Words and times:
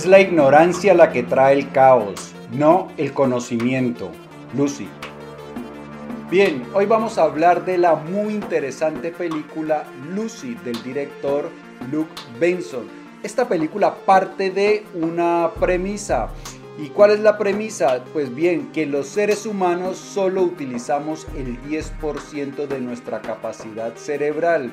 Es 0.00 0.06
la 0.06 0.18
ignorancia 0.18 0.94
la 0.94 1.12
que 1.12 1.22
trae 1.22 1.52
el 1.58 1.72
caos, 1.72 2.32
no 2.52 2.88
el 2.96 3.12
conocimiento. 3.12 4.10
Lucy. 4.56 4.88
Bien, 6.30 6.64
hoy 6.72 6.86
vamos 6.86 7.18
a 7.18 7.24
hablar 7.24 7.66
de 7.66 7.76
la 7.76 7.96
muy 7.96 8.32
interesante 8.32 9.10
película 9.10 9.84
Lucy 10.14 10.54
del 10.64 10.82
director 10.82 11.50
Luke 11.92 12.10
Benson. 12.40 12.88
Esta 13.22 13.46
película 13.46 13.94
parte 13.94 14.48
de 14.48 14.86
una 14.94 15.50
premisa. 15.60 16.30
¿Y 16.78 16.88
cuál 16.88 17.10
es 17.10 17.20
la 17.20 17.36
premisa? 17.36 18.02
Pues 18.14 18.34
bien, 18.34 18.72
que 18.72 18.86
los 18.86 19.06
seres 19.06 19.44
humanos 19.44 19.98
solo 19.98 20.44
utilizamos 20.44 21.26
el 21.36 21.60
10% 21.64 22.66
de 22.66 22.80
nuestra 22.80 23.20
capacidad 23.20 23.94
cerebral. 23.96 24.72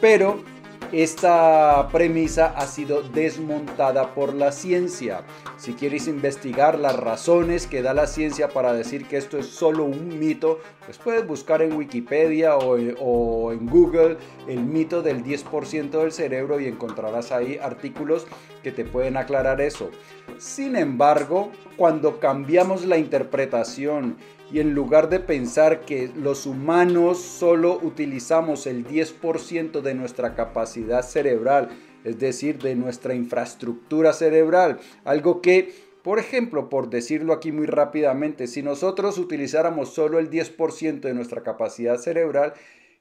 Pero 0.00 0.42
esta 0.92 1.88
premisa 1.90 2.54
ha 2.54 2.66
sido 2.66 3.02
desmontada 3.02 4.14
por 4.14 4.34
la 4.34 4.52
ciencia. 4.52 5.22
Si 5.56 5.72
quieres 5.72 6.06
investigar 6.06 6.78
las 6.78 6.96
razones 6.96 7.66
que 7.66 7.80
da 7.80 7.94
la 7.94 8.06
ciencia 8.06 8.48
para 8.48 8.74
decir 8.74 9.06
que 9.08 9.16
esto 9.16 9.38
es 9.38 9.46
solo 9.46 9.84
un 9.84 10.18
mito, 10.18 10.60
pues 10.84 10.98
puedes 10.98 11.26
buscar 11.26 11.62
en 11.62 11.74
Wikipedia 11.74 12.56
o, 12.56 13.52
en 13.52 13.66
Google 13.66 14.18
el 14.46 14.60
mito 14.64 15.02
del 15.02 15.24
10% 15.24 15.90
del 15.90 16.12
cerebro 16.12 16.60
y 16.60 16.66
encontrarás 16.66 17.32
ahí 17.32 17.58
artículos 17.60 18.26
que 18.62 18.70
te 18.70 18.84
pueden 18.84 19.16
aclarar 19.16 19.60
eso. 19.60 19.90
Sin 20.38 20.76
embargo, 20.76 21.52
cuando 21.76 22.20
cambiamos 22.20 22.84
la 22.84 22.98
interpretación 22.98 24.16
y 24.52 24.60
en 24.60 24.74
lugar 24.74 25.08
de 25.08 25.20
pensar 25.20 25.80
que 25.80 26.10
los 26.14 26.46
humanos 26.46 27.18
solo 27.18 27.78
utilizamos 27.82 28.66
el 28.66 28.86
10% 28.86 29.80
de 29.80 29.94
nuestra 29.94 30.34
capacidad 30.34 31.02
cerebral, 31.02 31.70
es 32.04 32.18
decir, 32.18 32.58
de 32.58 32.74
nuestra 32.74 33.14
infraestructura 33.14 34.12
cerebral, 34.12 34.78
algo 35.04 35.40
que, 35.40 35.72
por 36.02 36.18
ejemplo, 36.18 36.68
por 36.68 36.90
decirlo 36.90 37.32
aquí 37.32 37.50
muy 37.50 37.66
rápidamente, 37.66 38.46
si 38.46 38.62
nosotros 38.62 39.18
utilizáramos 39.18 39.94
solo 39.94 40.18
el 40.18 40.28
10% 40.28 41.00
de 41.00 41.14
nuestra 41.14 41.42
capacidad 41.42 41.96
cerebral, 41.96 42.52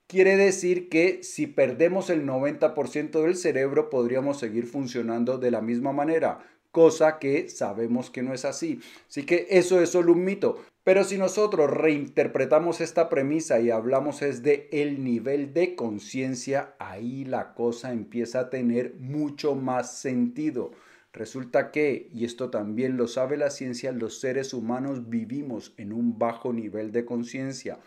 quiere 0.08 0.38
decir 0.38 0.88
que 0.88 1.24
si 1.24 1.48
perdemos 1.48 2.10
el 2.10 2.26
90% 2.26 3.22
del 3.24 3.36
cerebro 3.36 3.90
podríamos 3.90 4.40
seguir 4.40 4.68
funcionando 4.68 5.38
de 5.38 5.52
la 5.52 5.62
misma 5.62 5.92
manera, 5.92 6.40
cosa 6.72 7.20
que 7.20 7.50
sabemos 7.50 8.10
que 8.10 8.24
no 8.24 8.34
es 8.34 8.46
así. 8.46 8.80
Así 9.08 9.24
que 9.24 9.48
eso 9.50 9.82
es 9.82 9.90
solo 9.90 10.14
un 10.14 10.24
mito. 10.24 10.58
Pero 10.84 11.04
si 11.04 11.18
nosotros 11.18 11.70
reinterpretamos 11.70 12.82
esta 12.82 13.08
premisa 13.08 13.60
y 13.60 13.70
hablamos 13.70 14.24
es 14.24 14.42
de 14.42 14.68
el 14.72 15.04
nivel 15.04 15.54
de 15.54 15.76
conciencia, 15.76 16.74
ahí 16.80 17.24
la 17.24 17.54
cosa 17.54 17.92
empieza 17.92 18.40
a 18.40 18.50
tener 18.50 18.96
mucho 18.96 19.54
más 19.54 19.96
sentido. 20.00 20.72
Resulta 21.14 21.72
que, 21.72 22.10
y 22.14 22.26
esto 22.26 22.50
también 22.50 22.98
lo 22.98 23.08
sabe 23.08 23.38
la 23.38 23.52
ciencia, 23.52 23.92
los 23.92 24.20
seres 24.20 24.54
humanos 24.54 25.10
vivimos 25.10 25.74
en 25.78 25.94
un 25.94 26.18
bajo 26.18 26.52
nivel 26.52 26.92
de 26.92 27.06
conciencia. 27.06 27.80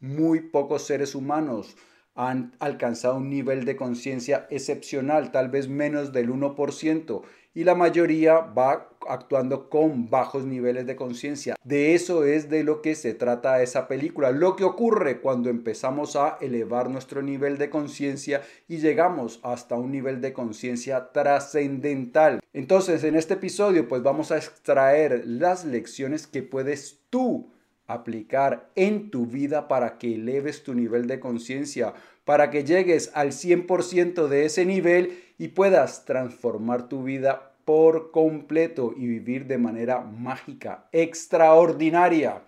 Muy 0.00 0.40
pocos 0.40 0.86
seres 0.86 1.14
humanos 1.14 1.76
han 2.18 2.52
alcanzado 2.58 3.16
un 3.16 3.30
nivel 3.30 3.64
de 3.64 3.76
conciencia 3.76 4.48
excepcional, 4.50 5.30
tal 5.30 5.48
vez 5.48 5.68
menos 5.68 6.12
del 6.12 6.30
1% 6.30 7.22
y 7.58 7.64
la 7.64 7.74
mayoría 7.74 8.38
va 8.38 8.88
actuando 9.08 9.68
con 9.68 10.08
bajos 10.08 10.44
niveles 10.44 10.86
de 10.86 10.94
conciencia. 10.94 11.56
De 11.64 11.94
eso 11.94 12.24
es 12.24 12.48
de 12.48 12.62
lo 12.62 12.82
que 12.82 12.94
se 12.94 13.14
trata 13.14 13.62
esa 13.62 13.88
película. 13.88 14.30
Lo 14.30 14.54
que 14.54 14.62
ocurre 14.62 15.20
cuando 15.20 15.50
empezamos 15.50 16.14
a 16.14 16.38
elevar 16.40 16.88
nuestro 16.88 17.20
nivel 17.20 17.58
de 17.58 17.68
conciencia 17.68 18.42
y 18.68 18.78
llegamos 18.78 19.40
hasta 19.42 19.74
un 19.74 19.90
nivel 19.90 20.20
de 20.20 20.32
conciencia 20.32 21.10
trascendental. 21.10 22.38
Entonces, 22.52 23.02
en 23.02 23.16
este 23.16 23.34
episodio, 23.34 23.88
pues 23.88 24.04
vamos 24.04 24.30
a 24.30 24.36
extraer 24.36 25.24
las 25.26 25.64
lecciones 25.64 26.28
que 26.28 26.44
puedes 26.44 27.00
tú 27.10 27.50
aplicar 27.88 28.70
en 28.76 29.10
tu 29.10 29.26
vida 29.26 29.66
para 29.66 29.98
que 29.98 30.14
eleves 30.14 30.62
tu 30.62 30.74
nivel 30.74 31.08
de 31.08 31.18
conciencia, 31.18 31.94
para 32.24 32.50
que 32.50 32.62
llegues 32.62 33.10
al 33.14 33.32
100% 33.32 34.28
de 34.28 34.44
ese 34.44 34.64
nivel 34.64 35.24
y 35.38 35.48
puedas 35.48 36.04
transformar 36.04 36.88
tu 36.88 37.02
vida 37.02 37.56
por 37.64 38.12
completo 38.12 38.94
y 38.96 39.06
vivir 39.06 39.46
de 39.46 39.58
manera 39.58 40.00
mágica, 40.00 40.88
extraordinaria. 40.92 42.44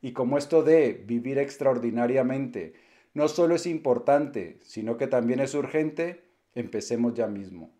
Y 0.00 0.12
como 0.12 0.38
esto 0.38 0.62
de 0.62 0.92
vivir 1.06 1.38
extraordinariamente 1.38 2.74
no 3.14 3.28
solo 3.28 3.56
es 3.56 3.66
importante, 3.66 4.58
sino 4.62 4.96
que 4.96 5.06
también 5.06 5.40
es 5.40 5.54
urgente, 5.54 6.24
empecemos 6.54 7.14
ya 7.14 7.26
mismo. 7.26 7.72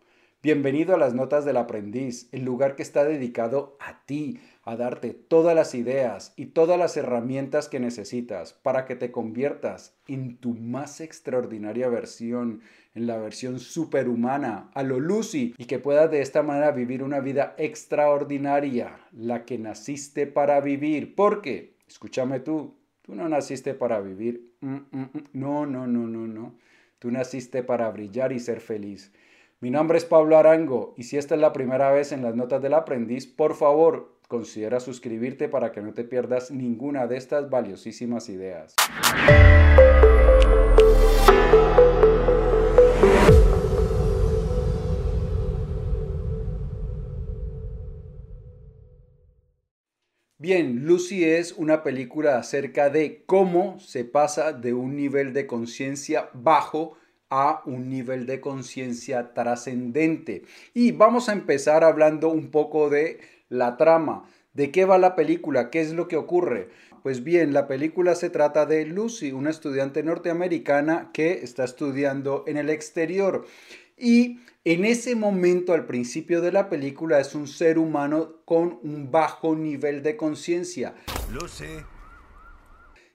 Bienvenido 0.43 0.95
a 0.95 0.99
las 0.99 1.15
Notas 1.15 1.45
del 1.45 1.57
Aprendiz, 1.57 2.29
el 2.33 2.45
lugar 2.45 2.77
que 2.77 2.83
está 2.83 3.05
dedicado 3.05 3.77
a 3.81 4.05
ti, 4.05 4.41
a 4.69 4.77
darte 4.77 5.15
todas 5.15 5.55
las 5.55 5.75
ideas 5.75 6.34
y 6.37 6.47
todas 6.47 6.79
las 6.79 6.95
herramientas 6.99 7.71
que 7.71 7.81
necesitas 7.81 8.53
para 8.53 8.84
que 8.84 8.97
te 8.97 9.11
conviertas 9.11 9.97
en 10.06 10.37
tu 10.37 10.53
más 10.53 11.01
extraordinaria 11.01 11.89
versión, 11.89 12.61
en 12.95 13.07
la 13.07 13.17
versión 13.17 13.61
superhumana, 13.61 14.71
a 14.75 14.83
lo 14.83 15.01
Lucy, 15.01 15.55
y 15.57 15.65
que 15.65 15.78
puedas 15.78 16.11
de 16.11 16.21
esta 16.21 16.43
manera 16.43 16.73
vivir 16.73 17.03
una 17.03 17.21
vida 17.21 17.55
extraordinaria, 17.57 19.01
la 19.12 19.47
que 19.47 19.57
naciste 19.57 20.27
para 20.27 20.61
vivir. 20.61 21.15
Porque, 21.15 21.78
escúchame 21.89 22.41
tú, 22.41 22.75
tú 23.01 23.15
no 23.15 23.27
naciste 23.27 23.73
para 23.73 24.03
vivir. 24.03 24.53
Mm, 24.61 24.75
mm, 24.75 25.01
mm. 25.01 25.25
No, 25.33 25.65
no, 25.65 25.87
no, 25.87 26.07
no, 26.07 26.27
no. 26.27 26.57
Tú 26.99 27.11
naciste 27.11 27.62
para 27.62 27.91
brillar 27.91 28.33
y 28.33 28.39
ser 28.39 28.61
feliz. 28.61 29.15
Mi 29.61 29.71
nombre 29.71 29.97
es 29.97 30.05
Pablo 30.05 30.37
Arango 30.37 30.93
y 30.99 31.05
si 31.05 31.17
esta 31.17 31.37
es 31.37 31.41
la 31.41 31.55
primera 31.55 31.91
vez 31.91 32.12
en 32.12 32.23
las 32.23 32.37
notas 32.37 32.61
del 32.61 32.75
aprendiz, 32.75 33.27
por 33.27 33.55
favor 33.55 34.18
considera 34.28 34.78
suscribirte 34.78 35.49
para 35.49 35.72
que 35.72 35.81
no 35.81 35.94
te 35.94 36.05
pierdas 36.05 36.50
ninguna 36.50 37.06
de 37.06 37.16
estas 37.16 37.49
valiosísimas 37.49 38.28
ideas. 38.28 38.75
Bien, 50.41 50.84
Lucy 50.87 51.25
es 51.25 51.53
una 51.53 51.83
película 51.83 52.39
acerca 52.39 52.91
de 52.91 53.25
cómo 53.27 53.81
se 53.81 54.05
pasa 54.05 54.53
de 54.53 54.72
un 54.72 54.95
nivel 54.95 55.33
de 55.33 55.47
conciencia 55.47 56.31
bajo 56.33 56.97
a 57.31 57.62
un 57.66 57.91
nivel 57.91 58.25
de 58.27 58.41
conciencia 58.41 59.34
trascendente. 59.34 60.45
Y 60.75 60.93
vamos 60.93 61.28
a 61.28 61.33
empezar 61.33 61.83
hablando 61.83 62.28
un 62.28 62.50
poco 62.50 62.89
de 62.89 63.19
la 63.48 63.76
trama. 63.76 64.28
¿De 64.53 64.70
qué 64.70 64.84
va 64.84 64.98
la 64.98 65.14
película? 65.14 65.70
¿Qué 65.70 65.81
es 65.81 65.92
lo 65.92 66.09
que 66.09 66.16
ocurre? 66.16 66.70
Pues 67.03 67.22
bien, 67.22 67.53
la 67.53 67.69
película 67.69 68.14
se 68.14 68.28
trata 68.28 68.66
de 68.66 68.84
Lucy, 68.84 69.32
una 69.32 69.50
estudiante 69.50 70.03
norteamericana 70.03 71.10
que 71.12 71.44
está 71.44 71.64
estudiando 71.64 72.44
en 72.47 72.56
el 72.56 72.70
exterior. 72.70 73.47
Y 73.97 74.41
en 74.64 74.84
ese 74.84 75.14
momento, 75.14 75.72
al 75.72 75.86
principio 75.86 76.41
de 76.41 76.53
la 76.53 76.69
película, 76.69 77.20
es 77.20 77.34
un 77.34 77.47
ser 77.47 77.78
humano 77.78 78.42
con 78.44 78.78
un 78.82 79.10
bajo 79.10 79.54
nivel 79.54 80.03
de 80.03 80.16
conciencia. 80.16 80.94
Lucy. 81.32 81.65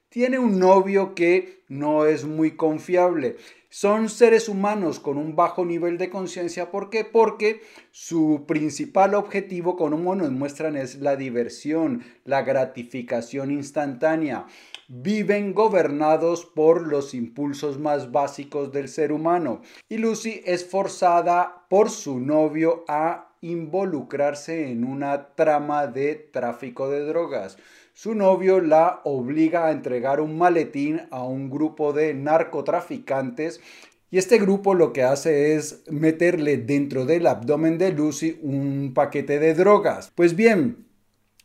Tiene 0.10 0.40
un 0.40 0.60
novio 0.60 1.16
que 1.16 1.64
no 1.68 2.06
es 2.06 2.24
muy 2.24 2.52
confiable 2.56 3.38
son 3.74 4.08
seres 4.08 4.50
humanos 4.50 5.00
con 5.00 5.18
un 5.18 5.36
bajo 5.36 5.66
nivel 5.66 5.98
de 5.98 6.12
conciencia. 6.12 6.70
¿Por 6.70 6.92
qué? 6.92 7.06
Porque 7.06 7.62
su 7.90 8.44
principal 8.48 9.16
objetivo, 9.16 9.76
como 9.76 10.14
nos 10.14 10.30
muestran, 10.30 10.78
es 10.78 11.00
la 11.00 11.16
diversión, 11.16 12.04
la 12.24 12.44
gratificación 12.44 13.50
instantánea. 13.50 14.46
Viven 14.90 15.56
gobernados 15.56 16.46
por 16.46 16.86
los 16.86 17.16
impulsos 17.16 17.80
más 17.80 18.12
básicos 18.12 18.72
del 18.72 18.90
ser 18.90 19.12
humano. 19.12 19.64
Y 19.90 19.98
Lucy 19.98 20.44
es 20.46 20.70
forzada 20.70 21.66
por 21.68 21.90
su 21.90 22.20
novio 22.20 22.86
a 22.88 23.34
involucrarse 23.42 24.70
en 24.70 24.84
una 24.84 25.34
trama 25.34 25.88
de 25.88 26.14
tráfico 26.14 26.92
de 26.92 27.06
drogas 27.08 27.58
su 27.94 28.16
novio 28.16 28.60
la 28.60 29.02
obliga 29.04 29.68
a 29.68 29.72
entregar 29.72 30.20
un 30.20 30.38
maletín 30.38 31.02
a 31.12 31.24
un 31.24 31.50
grupo 31.50 31.94
de 31.94 32.14
narcotraficantes 32.16 33.62
y 34.10 34.18
este 34.18 34.38
grupo 34.40 34.74
lo 34.74 34.94
que 34.94 35.04
hace 35.04 35.56
es 35.56 35.84
meterle 35.90 36.58
dentro 36.58 37.06
del 37.06 37.28
abdomen 37.28 37.78
de 37.78 37.92
Lucy 37.92 38.40
un 38.42 38.94
paquete 38.94 39.40
de 39.40 39.54
drogas. 39.54 40.12
Pues 40.14 40.36
bien, 40.36 40.86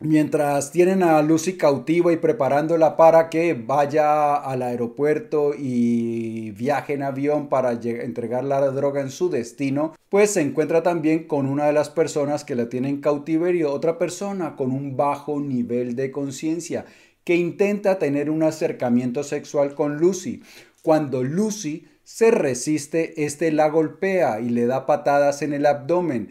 Mientras 0.01 0.71
tienen 0.71 1.03
a 1.03 1.21
Lucy 1.23 1.57
cautiva 1.57 2.13
y 2.13 2.19
preparándola 2.19 2.97
para 2.97 3.29
que 3.29 3.55
vaya 3.55 4.37
al 4.37 4.63
aeropuerto 4.63 5.55
y 5.59 6.53
viaje 6.53 6.93
en 6.93 7.03
avión 7.03 7.49
para 7.49 7.73
entregar 7.73 8.45
la 8.45 8.61
droga 8.71 9.01
en 9.01 9.11
su 9.11 9.29
destino, 9.29 9.97
pues 10.09 10.31
se 10.31 10.41
encuentra 10.41 10.85
también 10.85 11.25
con 11.27 11.47
una 11.47 11.67
de 11.67 11.73
las 11.73 11.91
personas 11.91 12.45
que 12.45 12.55
la 12.55 12.69
tienen 12.69 13.01
cautiverio, 13.01 13.73
otra 13.73 13.99
persona 13.99 14.55
con 14.55 14.71
un 14.71 14.97
bajo 14.97 15.41
nivel 15.41 15.97
de 15.97 16.13
conciencia 16.13 16.85
que 17.25 17.35
intenta 17.35 17.99
tener 17.99 18.31
un 18.31 18.45
acercamiento 18.45 19.25
sexual 19.25 19.75
con 19.75 19.97
Lucy. 19.97 20.45
Cuando 20.81 21.25
Lucy 21.25 21.89
se 22.05 22.31
resiste, 22.31 23.25
este 23.25 23.51
la 23.51 23.69
golpea 23.69 24.39
y 24.39 24.51
le 24.51 24.67
da 24.67 24.87
patadas 24.87 25.43
en 25.43 25.55
el 25.55 25.67
abdomen 25.67 26.29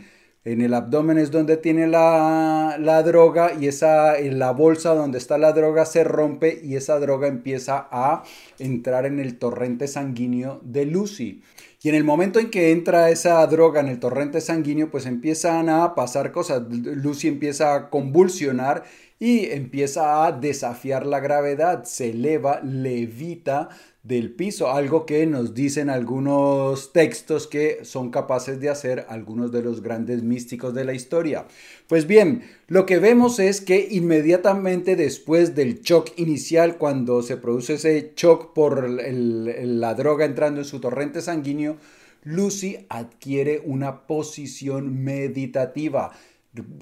en 0.47 0.61
el 0.61 0.73
abdomen 0.73 1.17
es 1.17 1.29
donde 1.29 1.57
tiene 1.57 1.87
la, 1.87 2.77
la, 2.79 3.03
droga 3.03 3.51
y 3.59 3.67
esa, 3.67 4.17
en 4.17 4.39
la 4.39 4.51
bolsa 4.51 4.95
donde 4.95 5.17
está 5.17 5.37
la 5.37 5.51
droga 5.51 5.85
se 5.85 6.05
rompe 6.05 6.61
y 6.63 6.77
esa 6.77 6.99
droga 6.99 7.27
empieza 7.27 7.89
a 7.91 8.23
entrar 8.57 9.05
en 9.05 9.19
el 9.19 9.37
torrente 9.37 9.89
sanguíneo 9.89 10.61
de 10.63 10.85
Lucy. 10.85 11.43
Y 11.83 11.89
en 11.89 11.95
el 11.95 12.05
momento 12.05 12.39
en 12.39 12.49
que 12.49 12.71
entra 12.71 13.09
esa 13.09 13.45
droga 13.45 13.81
en 13.81 13.89
el 13.89 13.99
torrente 13.99 14.39
sanguíneo, 14.39 14.89
pues 14.89 15.05
empiezan 15.05 15.67
a 15.67 15.95
pasar 15.95 16.31
cosas. 16.31 16.63
Lucy 16.69 17.27
empieza 17.27 17.75
a 17.75 17.89
convulsionar 17.89 18.83
y 19.19 19.47
empieza 19.47 20.25
a 20.25 20.31
desafiar 20.31 21.05
la 21.05 21.19
gravedad, 21.19 21.83
se 21.83 22.11
eleva, 22.11 22.61
levita 22.61 23.69
del 24.07 24.31
piso, 24.31 24.71
algo 24.71 25.05
que 25.05 25.25
nos 25.25 25.53
dicen 25.53 25.89
algunos 25.89 26.93
textos 26.93 27.45
que 27.45 27.79
son 27.83 28.09
capaces 28.09 28.59
de 28.61 28.69
hacer 28.69 29.05
algunos 29.09 29.51
de 29.51 29.61
los 29.61 29.81
grandes 29.81 30.23
místicos 30.23 30.73
de 30.73 30.85
la 30.85 30.93
historia. 30.93 31.45
Pues 31.87 32.07
bien, 32.07 32.43
lo 32.67 32.85
que 32.85 32.99
vemos 32.99 33.39
es 33.39 33.59
que 33.59 33.87
inmediatamente 33.91 34.95
después 34.95 35.55
del 35.55 35.81
shock 35.81 36.11
inicial, 36.15 36.77
cuando 36.77 37.21
se 37.21 37.35
produce 37.35 37.73
ese 37.73 38.13
shock 38.15 38.53
por 38.53 38.89
la 38.89 39.93
droga 39.93 40.25
entrando 40.25 40.61
en 40.61 40.65
su 40.65 40.79
torrente 40.79 41.21
sanguíneo, 41.21 41.75
Lucy 42.23 42.85
adquiere 42.89 43.61
una 43.65 44.07
posición 44.07 45.03
meditativa 45.03 46.11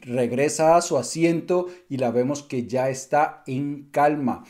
regresa 0.01 0.78
a 0.78 0.81
su 0.81 0.98
asiento 0.98 1.68
y 1.89 1.98
la 1.98 2.12
vemos 2.12 2.44
que 2.44 2.66
ya 2.66 2.89
está 2.89 3.44
en 3.45 3.89
calma. 3.92 4.45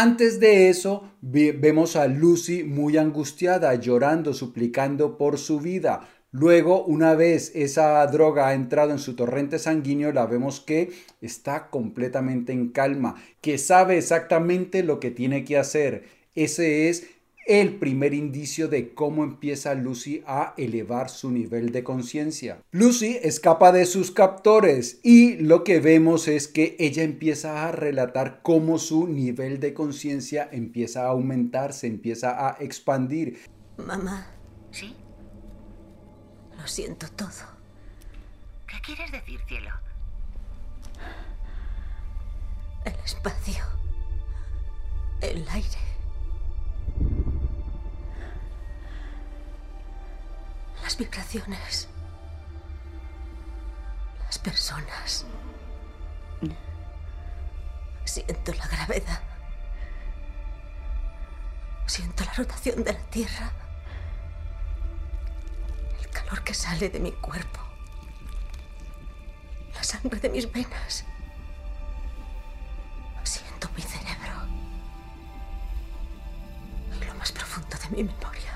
Antes 0.00 0.38
de 0.38 0.68
eso, 0.68 1.10
vemos 1.20 1.96
a 1.96 2.06
Lucy 2.06 2.62
muy 2.62 2.96
angustiada, 2.96 3.74
llorando, 3.74 4.32
suplicando 4.32 5.18
por 5.18 5.38
su 5.38 5.58
vida. 5.58 6.08
Luego, 6.30 6.84
una 6.84 7.16
vez 7.16 7.50
esa 7.56 8.06
droga 8.06 8.46
ha 8.46 8.54
entrado 8.54 8.92
en 8.92 9.00
su 9.00 9.16
torrente 9.16 9.58
sanguíneo, 9.58 10.12
la 10.12 10.26
vemos 10.26 10.60
que 10.60 10.92
está 11.20 11.68
completamente 11.68 12.52
en 12.52 12.68
calma, 12.68 13.16
que 13.40 13.58
sabe 13.58 13.98
exactamente 13.98 14.84
lo 14.84 15.00
que 15.00 15.10
tiene 15.10 15.44
que 15.44 15.58
hacer. 15.58 16.04
Ese 16.36 16.88
es 16.88 17.08
el 17.48 17.76
primer 17.76 18.12
indicio 18.12 18.68
de 18.68 18.92
cómo 18.92 19.24
empieza 19.24 19.74
Lucy 19.74 20.22
a 20.26 20.52
elevar 20.58 21.08
su 21.08 21.30
nivel 21.30 21.72
de 21.72 21.82
conciencia. 21.82 22.62
Lucy 22.72 23.18
escapa 23.22 23.72
de 23.72 23.86
sus 23.86 24.10
captores 24.10 25.00
y 25.02 25.36
lo 25.36 25.64
que 25.64 25.80
vemos 25.80 26.28
es 26.28 26.46
que 26.46 26.76
ella 26.78 27.02
empieza 27.02 27.66
a 27.66 27.72
relatar 27.72 28.40
cómo 28.42 28.78
su 28.78 29.08
nivel 29.08 29.60
de 29.60 29.72
conciencia 29.72 30.46
empieza 30.52 31.04
a 31.04 31.08
aumentar, 31.08 31.72
se 31.72 31.86
empieza 31.86 32.46
a 32.46 32.58
expandir. 32.60 33.38
Mamá. 33.78 34.26
¿Sí? 34.70 34.94
Lo 36.58 36.66
siento 36.66 37.06
todo. 37.16 37.30
¿Qué 38.66 38.76
quieres 38.84 39.10
decir, 39.10 39.40
cielo? 39.48 39.70
El 42.84 42.94
espacio. 43.06 43.64
El 45.22 45.48
aire. 45.48 45.87
Las 50.88 50.96
vibraciones, 50.96 51.86
las 54.24 54.38
personas. 54.38 55.26
Siento 58.06 58.54
la 58.54 58.66
gravedad. 58.66 59.20
Siento 61.84 62.24
la 62.24 62.32
rotación 62.32 62.84
de 62.84 62.94
la 62.94 63.04
Tierra. 63.10 63.52
El 66.00 66.08
calor 66.08 66.42
que 66.42 66.54
sale 66.54 66.88
de 66.88 67.00
mi 67.00 67.12
cuerpo. 67.12 67.60
La 69.74 69.82
sangre 69.82 70.18
de 70.20 70.30
mis 70.30 70.50
venas. 70.50 71.04
Siento 73.24 73.68
mi 73.76 73.82
cerebro. 73.82 74.36
Y 76.98 77.04
lo 77.04 77.14
más 77.16 77.30
profundo 77.30 77.76
de 77.76 77.90
mi 77.94 78.04
memoria 78.04 78.47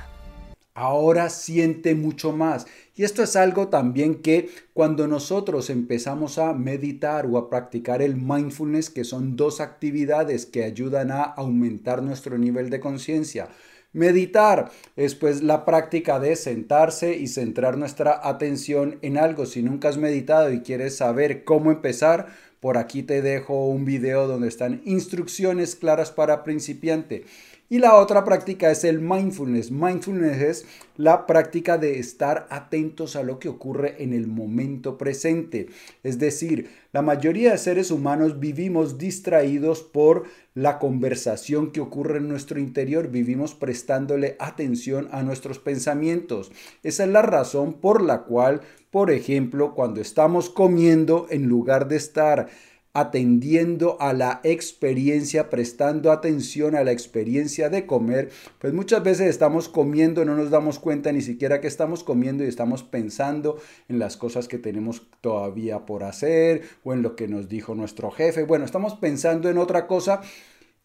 ahora 0.74 1.30
siente 1.30 1.94
mucho 1.94 2.32
más. 2.32 2.66
Y 2.94 3.04
esto 3.04 3.22
es 3.22 3.36
algo 3.36 3.68
también 3.68 4.16
que 4.16 4.50
cuando 4.74 5.06
nosotros 5.06 5.70
empezamos 5.70 6.38
a 6.38 6.52
meditar 6.52 7.26
o 7.26 7.38
a 7.38 7.48
practicar 7.48 8.02
el 8.02 8.16
mindfulness, 8.16 8.90
que 8.90 9.04
son 9.04 9.36
dos 9.36 9.60
actividades 9.60 10.46
que 10.46 10.64
ayudan 10.64 11.10
a 11.10 11.22
aumentar 11.22 12.02
nuestro 12.02 12.38
nivel 12.38 12.70
de 12.70 12.80
conciencia. 12.80 13.48
Meditar 13.94 14.70
es 14.96 15.14
pues 15.14 15.42
la 15.42 15.66
práctica 15.66 16.18
de 16.18 16.34
sentarse 16.36 17.14
y 17.14 17.26
centrar 17.26 17.76
nuestra 17.76 18.26
atención 18.26 18.98
en 19.02 19.18
algo. 19.18 19.44
Si 19.44 19.62
nunca 19.62 19.90
has 19.90 19.98
meditado 19.98 20.50
y 20.50 20.60
quieres 20.60 20.96
saber 20.96 21.44
cómo 21.44 21.70
empezar, 21.70 22.28
por 22.60 22.78
aquí 22.78 23.02
te 23.02 23.20
dejo 23.20 23.66
un 23.66 23.84
video 23.84 24.28
donde 24.28 24.48
están 24.48 24.80
instrucciones 24.86 25.76
claras 25.76 26.10
para 26.10 26.42
principiante. 26.42 27.24
Y 27.72 27.78
la 27.78 27.96
otra 27.96 28.22
práctica 28.22 28.70
es 28.70 28.84
el 28.84 29.00
mindfulness. 29.00 29.70
Mindfulness 29.70 30.42
es 30.42 30.66
la 30.98 31.24
práctica 31.24 31.78
de 31.78 31.98
estar 31.98 32.46
atentos 32.50 33.16
a 33.16 33.22
lo 33.22 33.38
que 33.38 33.48
ocurre 33.48 34.02
en 34.02 34.12
el 34.12 34.26
momento 34.26 34.98
presente. 34.98 35.68
Es 36.02 36.18
decir, 36.18 36.68
la 36.92 37.00
mayoría 37.00 37.52
de 37.52 37.56
seres 37.56 37.90
humanos 37.90 38.38
vivimos 38.38 38.98
distraídos 38.98 39.80
por 39.80 40.24
la 40.52 40.78
conversación 40.78 41.72
que 41.72 41.80
ocurre 41.80 42.18
en 42.18 42.28
nuestro 42.28 42.60
interior, 42.60 43.08
vivimos 43.08 43.54
prestándole 43.54 44.36
atención 44.38 45.08
a 45.10 45.22
nuestros 45.22 45.58
pensamientos. 45.58 46.52
Esa 46.82 47.04
es 47.04 47.08
la 47.08 47.22
razón 47.22 47.80
por 47.80 48.02
la 48.02 48.24
cual, 48.24 48.60
por 48.90 49.10
ejemplo, 49.10 49.74
cuando 49.74 50.02
estamos 50.02 50.50
comiendo, 50.50 51.26
en 51.30 51.48
lugar 51.48 51.88
de 51.88 51.96
estar 51.96 52.48
atendiendo 52.94 53.96
a 54.00 54.12
la 54.12 54.40
experiencia, 54.44 55.48
prestando 55.48 56.12
atención 56.12 56.76
a 56.76 56.84
la 56.84 56.92
experiencia 56.92 57.70
de 57.70 57.86
comer, 57.86 58.30
pues 58.58 58.74
muchas 58.74 59.02
veces 59.02 59.28
estamos 59.28 59.68
comiendo, 59.68 60.24
no 60.24 60.36
nos 60.36 60.50
damos 60.50 60.78
cuenta 60.78 61.10
ni 61.10 61.22
siquiera 61.22 61.60
que 61.60 61.68
estamos 61.68 62.04
comiendo 62.04 62.44
y 62.44 62.48
estamos 62.48 62.82
pensando 62.82 63.58
en 63.88 63.98
las 63.98 64.16
cosas 64.16 64.46
que 64.46 64.58
tenemos 64.58 65.06
todavía 65.20 65.86
por 65.86 66.04
hacer 66.04 66.62
o 66.84 66.92
en 66.92 67.02
lo 67.02 67.16
que 67.16 67.28
nos 67.28 67.48
dijo 67.48 67.74
nuestro 67.74 68.10
jefe. 68.10 68.44
Bueno, 68.44 68.64
estamos 68.64 68.94
pensando 68.94 69.48
en 69.48 69.56
otra 69.58 69.86
cosa. 69.86 70.20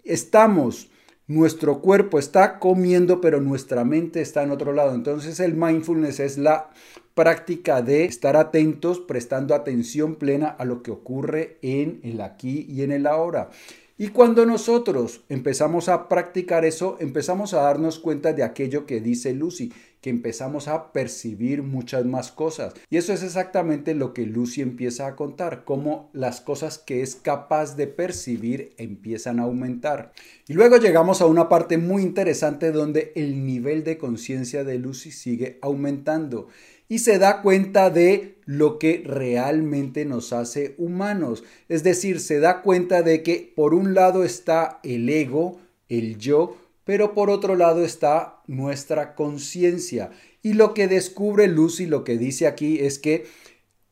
Estamos 0.03 0.89
nuestro 1.27 1.81
cuerpo 1.81 2.19
está 2.19 2.57
comiendo, 2.57 3.19
pero 3.19 3.41
nuestra 3.41 3.83
mente 3.83 4.21
está 4.21 4.43
en 4.43 4.51
otro 4.51 4.71
lado. 4.71 4.95
Entonces 4.95 5.41
el 5.41 5.55
mindfulness 5.55 6.21
es 6.21 6.37
la 6.37 6.69
práctica 7.17 7.81
de 7.81 8.05
estar 8.05 8.37
atentos, 8.37 8.99
prestando 8.99 9.55
atención 9.55 10.17
plena 10.17 10.49
a 10.49 10.65
lo 10.65 10.83
que 10.83 10.91
ocurre 10.91 11.57
en 11.63 11.99
el 12.03 12.21
aquí 12.21 12.67
y 12.69 12.83
en 12.83 12.91
el 12.91 13.07
ahora. 13.07 13.49
Y 13.97 14.09
cuando 14.09 14.45
nosotros 14.45 15.21
empezamos 15.27 15.89
a 15.89 16.07
practicar 16.07 16.63
eso, 16.63 16.97
empezamos 16.99 17.55
a 17.55 17.61
darnos 17.61 17.97
cuenta 17.97 18.33
de 18.33 18.43
aquello 18.43 18.85
que 18.85 19.01
dice 19.01 19.33
Lucy, 19.33 19.73
que 20.01 20.11
empezamos 20.11 20.67
a 20.67 20.91
percibir 20.91 21.63
muchas 21.63 22.05
más 22.05 22.31
cosas. 22.31 22.75
Y 22.91 22.97
eso 22.97 23.11
es 23.11 23.23
exactamente 23.23 23.95
lo 23.95 24.13
que 24.13 24.27
Lucy 24.27 24.61
empieza 24.61 25.07
a 25.07 25.15
contar, 25.15 25.63
cómo 25.65 26.11
las 26.13 26.41
cosas 26.41 26.77
que 26.77 27.01
es 27.01 27.15
capaz 27.15 27.75
de 27.75 27.87
percibir 27.87 28.75
empiezan 28.77 29.39
a 29.39 29.43
aumentar. 29.45 30.13
Y 30.47 30.53
luego 30.53 30.77
llegamos 30.77 31.21
a 31.21 31.25
una 31.25 31.49
parte 31.49 31.79
muy 31.79 32.03
interesante 32.03 32.71
donde 32.71 33.11
el 33.15 33.47
nivel 33.47 33.83
de 33.83 33.97
conciencia 33.97 34.63
de 34.63 34.77
Lucy 34.77 35.09
sigue 35.09 35.57
aumentando 35.63 36.49
y 36.89 36.99
se 36.99 37.19
da 37.19 37.41
cuenta 37.41 37.89
de 37.89 38.37
lo 38.45 38.79
que 38.79 39.03
realmente 39.05 40.05
nos 40.05 40.31
hace 40.33 40.75
humanos. 40.77 41.43
Es 41.67 41.83
decir, 41.83 42.19
se 42.19 42.39
da 42.39 42.61
cuenta 42.61 43.01
de 43.01 43.23
que 43.23 43.53
por 43.55 43.73
un 43.73 43.93
lado 43.93 44.23
está 44.23 44.79
el 44.83 45.09
ego, 45.09 45.59
el 45.89 46.17
yo, 46.17 46.57
pero 46.85 47.13
por 47.13 47.29
otro 47.29 47.55
lado 47.55 47.83
está 47.83 48.41
nuestra 48.47 49.15
conciencia. 49.15 50.11
Y 50.41 50.53
lo 50.53 50.73
que 50.73 50.87
descubre 50.87 51.47
Lucy, 51.47 51.85
lo 51.85 52.05
que 52.05 52.17
dice 52.17 52.47
aquí, 52.47 52.79
es 52.79 52.99
que 52.99 53.25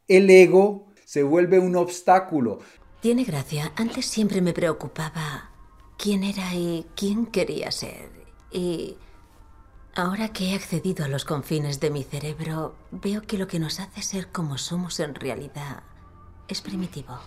el 0.08 0.30
ego 0.30 0.88
se 1.04 1.24
vuelve 1.24 1.60
un 1.60 1.75
obstáculo. 1.75 2.60
Tiene 3.02 3.25
gracia. 3.25 3.74
Antes 3.75 4.06
siempre 4.06 4.42
me 4.42 4.54
preocupaba 4.54 5.52
quién 5.98 6.24
era 6.24 6.56
y 6.56 6.86
quién 6.96 7.25
quería 7.25 7.72
ser. 7.72 8.10
Y 8.52 8.96
Ahora 9.98 10.28
que 10.28 10.50
he 10.50 10.56
accedido 10.56 11.06
a 11.06 11.08
los 11.08 11.24
confines 11.24 11.80
de 11.80 11.90
mi 11.90 12.04
cerebro, 12.04 12.75
veo 12.92 13.22
que 13.22 13.38
lo 13.38 13.48
que 13.48 13.60
nos 13.60 13.80
hace 13.80 14.02
ser 14.02 14.28
como 14.28 14.58
somos 14.58 15.00
en 15.00 15.16
realidad 15.16 15.84
es 16.50 16.60
primitivo. 16.60 17.18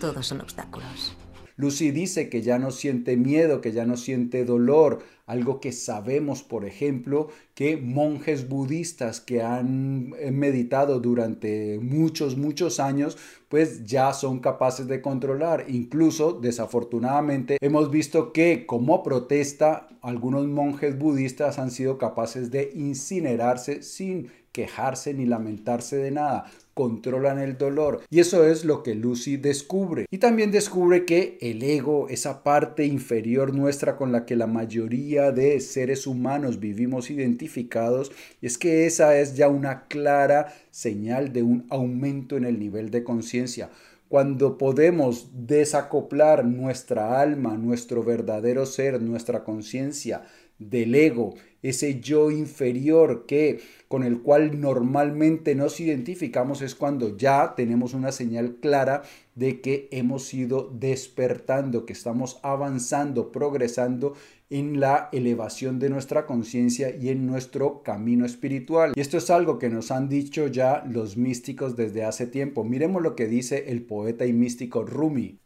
Todos 0.00 0.26
son 0.26 0.40
obstáculos. 0.40 1.14
Lucy 1.56 1.90
dice 1.90 2.28
que 2.28 2.42
ya 2.42 2.58
no 2.58 2.70
siente 2.70 3.16
miedo, 3.16 3.60
que 3.60 3.72
ya 3.72 3.86
no 3.86 3.96
siente 3.96 4.44
dolor, 4.44 5.02
algo 5.24 5.58
que 5.60 5.72
sabemos, 5.72 6.42
por 6.42 6.64
ejemplo, 6.64 7.28
que 7.54 7.76
monjes 7.76 8.48
budistas 8.48 9.20
que 9.20 9.42
han 9.42 10.12
eh, 10.18 10.30
meditado 10.30 11.00
durante 11.00 11.78
muchos, 11.80 12.36
muchos 12.36 12.78
años, 12.78 13.16
pues 13.48 13.84
ya 13.86 14.12
son 14.12 14.40
capaces 14.40 14.86
de 14.86 15.00
controlar. 15.00 15.64
Incluso, 15.68 16.32
desafortunadamente, 16.32 17.56
hemos 17.60 17.90
visto 17.90 18.32
que 18.32 18.66
como 18.66 19.02
protesta, 19.02 19.88
algunos 20.02 20.46
monjes 20.46 20.98
budistas 20.98 21.58
han 21.58 21.70
sido 21.70 21.96
capaces 21.96 22.50
de 22.50 22.70
incinerarse 22.74 23.82
sin 23.82 24.30
quejarse 24.52 25.12
ni 25.12 25.26
lamentarse 25.26 25.96
de 25.96 26.10
nada, 26.10 26.46
controlan 26.76 27.38
el 27.38 27.56
dolor. 27.56 28.02
Y 28.10 28.20
eso 28.20 28.46
es 28.46 28.66
lo 28.66 28.82
que 28.82 28.94
Lucy 28.94 29.38
descubre. 29.38 30.04
Y 30.10 30.18
también 30.18 30.50
descubre 30.50 31.06
que 31.06 31.38
el 31.40 31.62
ego, 31.62 32.10
esa 32.10 32.42
parte 32.42 32.84
inferior 32.84 33.54
nuestra 33.54 33.96
con 33.96 34.12
la 34.12 34.26
que 34.26 34.36
la 34.36 34.46
mayoría 34.46 35.32
de 35.32 35.58
seres 35.60 36.06
humanos 36.06 36.60
vivimos 36.60 37.10
identificados, 37.10 38.12
es 38.42 38.58
que 38.58 38.84
esa 38.84 39.18
es 39.18 39.36
ya 39.36 39.48
una 39.48 39.86
clara 39.86 40.52
señal 40.70 41.32
de 41.32 41.42
un 41.42 41.66
aumento 41.70 42.36
en 42.36 42.44
el 42.44 42.58
nivel 42.58 42.90
de 42.90 43.02
conciencia 43.02 43.70
cuando 44.08 44.56
podemos 44.56 45.30
desacoplar 45.32 46.44
nuestra 46.44 47.20
alma, 47.20 47.56
nuestro 47.56 48.04
verdadero 48.04 48.64
ser, 48.64 49.02
nuestra 49.02 49.42
conciencia 49.42 50.22
del 50.58 50.94
ego, 50.94 51.34
ese 51.68 52.00
yo 52.00 52.30
inferior 52.30 53.26
que 53.26 53.60
con 53.88 54.02
el 54.02 54.20
cual 54.20 54.60
normalmente 54.60 55.54
nos 55.54 55.80
identificamos 55.80 56.62
es 56.62 56.74
cuando 56.74 57.16
ya 57.16 57.54
tenemos 57.56 57.94
una 57.94 58.12
señal 58.12 58.56
clara 58.56 59.02
de 59.34 59.60
que 59.60 59.88
hemos 59.92 60.32
ido 60.34 60.70
despertando, 60.72 61.86
que 61.86 61.92
estamos 61.92 62.38
avanzando, 62.42 63.30
progresando 63.32 64.14
en 64.48 64.80
la 64.80 65.08
elevación 65.12 65.78
de 65.78 65.90
nuestra 65.90 66.26
conciencia 66.26 66.94
y 66.94 67.08
en 67.08 67.26
nuestro 67.26 67.82
camino 67.82 68.24
espiritual. 68.24 68.92
Y 68.94 69.00
esto 69.00 69.18
es 69.18 69.30
algo 69.30 69.58
que 69.58 69.68
nos 69.68 69.90
han 69.90 70.08
dicho 70.08 70.46
ya 70.46 70.84
los 70.88 71.16
místicos 71.16 71.76
desde 71.76 72.04
hace 72.04 72.26
tiempo. 72.26 72.64
Miremos 72.64 73.02
lo 73.02 73.16
que 73.16 73.26
dice 73.26 73.64
el 73.68 73.82
poeta 73.82 74.24
y 74.26 74.32
místico 74.32 74.84
Rumi. 74.84 75.40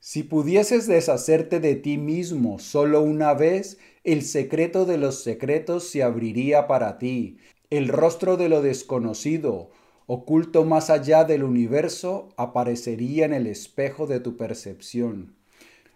Si 0.00 0.24
pudieses 0.24 0.86
deshacerte 0.86 1.60
de 1.60 1.76
ti 1.76 1.96
mismo 1.96 2.58
solo 2.58 3.02
una 3.02 3.34
vez, 3.34 3.78
el 4.04 4.22
secreto 4.22 4.84
de 4.84 4.98
los 4.98 5.22
secretos 5.22 5.88
se 5.88 6.02
abriría 6.02 6.66
para 6.66 6.98
ti. 6.98 7.38
El 7.70 7.88
rostro 7.88 8.36
de 8.36 8.48
lo 8.48 8.60
desconocido, 8.60 9.70
oculto 10.06 10.64
más 10.64 10.90
allá 10.90 11.24
del 11.24 11.44
universo, 11.44 12.28
aparecería 12.36 13.24
en 13.24 13.32
el 13.32 13.46
espejo 13.46 14.06
de 14.06 14.20
tu 14.20 14.36
percepción. 14.36 15.36